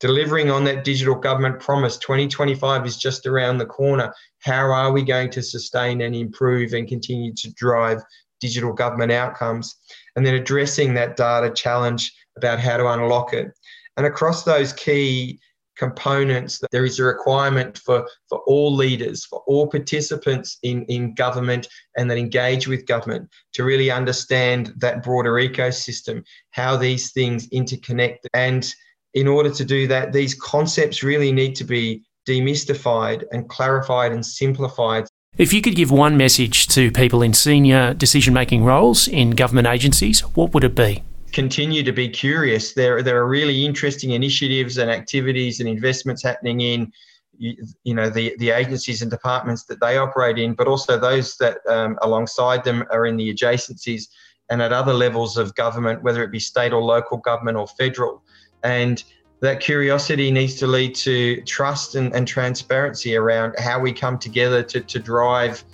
Delivering 0.00 0.50
on 0.50 0.64
that 0.64 0.84
digital 0.84 1.14
government 1.14 1.60
promise, 1.60 1.96
2025 1.96 2.84
is 2.84 2.98
just 2.98 3.26
around 3.26 3.56
the 3.56 3.64
corner. 3.64 4.12
How 4.40 4.70
are 4.70 4.92
we 4.92 5.02
going 5.02 5.30
to 5.30 5.42
sustain 5.42 6.02
and 6.02 6.14
improve 6.14 6.74
and 6.74 6.86
continue 6.86 7.32
to 7.36 7.52
drive 7.54 8.02
digital 8.40 8.72
government 8.72 9.12
outcomes? 9.12 9.74
And 10.16 10.26
then 10.26 10.34
addressing 10.34 10.92
that 10.94 11.16
data 11.16 11.50
challenge 11.54 12.12
about 12.36 12.58
how 12.58 12.76
to 12.76 12.88
unlock 12.88 13.32
it. 13.32 13.52
And 13.96 14.04
across 14.04 14.42
those 14.42 14.72
key 14.72 15.38
components 15.76 16.58
that 16.58 16.70
there 16.70 16.84
is 16.84 16.98
a 16.98 17.04
requirement 17.04 17.78
for, 17.78 18.06
for 18.28 18.38
all 18.46 18.74
leaders, 18.74 19.24
for 19.24 19.42
all 19.46 19.66
participants 19.66 20.58
in, 20.62 20.84
in 20.84 21.14
government 21.14 21.68
and 21.96 22.10
that 22.10 22.18
engage 22.18 22.68
with 22.68 22.86
government 22.86 23.28
to 23.52 23.64
really 23.64 23.90
understand 23.90 24.72
that 24.78 25.02
broader 25.02 25.32
ecosystem, 25.32 26.22
how 26.50 26.76
these 26.76 27.12
things 27.12 27.48
interconnect. 27.50 28.18
And 28.34 28.72
in 29.14 29.28
order 29.28 29.50
to 29.50 29.64
do 29.64 29.86
that, 29.88 30.12
these 30.12 30.34
concepts 30.34 31.02
really 31.02 31.32
need 31.32 31.54
to 31.56 31.64
be 31.64 32.04
demystified 32.26 33.24
and 33.32 33.48
clarified 33.48 34.12
and 34.12 34.24
simplified. 34.24 35.06
If 35.36 35.52
you 35.52 35.60
could 35.62 35.74
give 35.74 35.90
one 35.90 36.16
message 36.16 36.68
to 36.68 36.92
people 36.92 37.20
in 37.20 37.32
senior 37.32 37.92
decision 37.92 38.34
making 38.34 38.64
roles 38.64 39.08
in 39.08 39.30
government 39.30 39.66
agencies, 39.66 40.20
what 40.20 40.54
would 40.54 40.64
it 40.64 40.76
be? 40.76 41.02
Continue 41.34 41.82
to 41.82 41.92
be 41.92 42.08
curious. 42.08 42.72
There, 42.72 43.02
there 43.02 43.18
are 43.18 43.26
really 43.26 43.66
interesting 43.66 44.12
initiatives 44.12 44.78
and 44.78 44.88
activities 44.88 45.58
and 45.58 45.68
investments 45.68 46.22
happening 46.22 46.60
in, 46.60 46.92
you, 47.36 47.56
you 47.82 47.92
know, 47.92 48.08
the, 48.08 48.36
the 48.38 48.50
agencies 48.50 49.02
and 49.02 49.10
departments 49.10 49.64
that 49.64 49.80
they 49.80 49.98
operate 49.98 50.38
in, 50.38 50.54
but 50.54 50.68
also 50.68 50.96
those 50.96 51.36
that 51.38 51.58
um, 51.68 51.98
alongside 52.02 52.62
them 52.62 52.84
are 52.90 53.04
in 53.06 53.16
the 53.16 53.34
adjacencies 53.34 54.04
and 54.48 54.62
at 54.62 54.72
other 54.72 54.94
levels 54.94 55.36
of 55.36 55.54
government, 55.56 56.04
whether 56.04 56.22
it 56.22 56.30
be 56.30 56.38
state 56.38 56.72
or 56.72 56.80
local 56.80 57.18
government 57.18 57.56
or 57.56 57.66
federal. 57.66 58.22
And 58.62 59.02
that 59.40 59.58
curiosity 59.58 60.30
needs 60.30 60.54
to 60.56 60.68
lead 60.68 60.94
to 60.96 61.42
trust 61.42 61.96
and, 61.96 62.14
and 62.14 62.28
transparency 62.28 63.16
around 63.16 63.54
how 63.58 63.80
we 63.80 63.92
come 63.92 64.18
together 64.18 64.62
to, 64.62 64.80
to 64.80 64.98
drive 65.00 65.64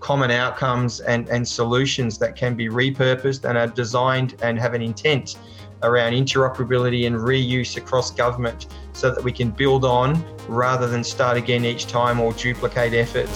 common 0.00 0.30
outcomes 0.30 1.00
and, 1.00 1.28
and 1.28 1.46
solutions 1.46 2.18
that 2.18 2.34
can 2.34 2.54
be 2.54 2.68
repurposed 2.68 3.48
and 3.48 3.56
are 3.56 3.68
designed 3.68 4.36
and 4.42 4.58
have 4.58 4.74
an 4.74 4.82
intent 4.82 5.36
around 5.82 6.12
interoperability 6.12 7.06
and 7.06 7.16
reuse 7.16 7.76
across 7.76 8.10
government 8.10 8.66
so 8.92 9.10
that 9.10 9.22
we 9.22 9.32
can 9.32 9.50
build 9.50 9.84
on 9.84 10.22
rather 10.48 10.88
than 10.88 11.04
start 11.04 11.36
again 11.36 11.64
each 11.64 11.86
time 11.86 12.20
or 12.20 12.32
duplicate 12.34 12.94
effort. 12.94 13.28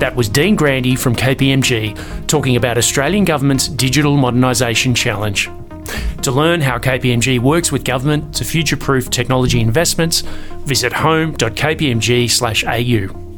That 0.00 0.16
was 0.16 0.30
Dean 0.30 0.56
Grandy 0.56 0.96
from 0.96 1.14
KPMG 1.14 2.26
talking 2.26 2.56
about 2.56 2.78
Australian 2.78 3.26
Government's 3.26 3.68
Digital 3.68 4.16
Modernisation 4.16 4.96
Challenge. 4.96 5.50
To 6.22 6.30
learn 6.30 6.60
how 6.60 6.78
KPMG 6.78 7.38
works 7.38 7.72
with 7.72 7.84
government 7.84 8.34
to 8.36 8.44
future 8.44 8.76
proof 8.76 9.10
technology 9.10 9.60
investments, 9.60 10.20
visit 10.64 10.92
home.kpmg.au. 10.92 13.29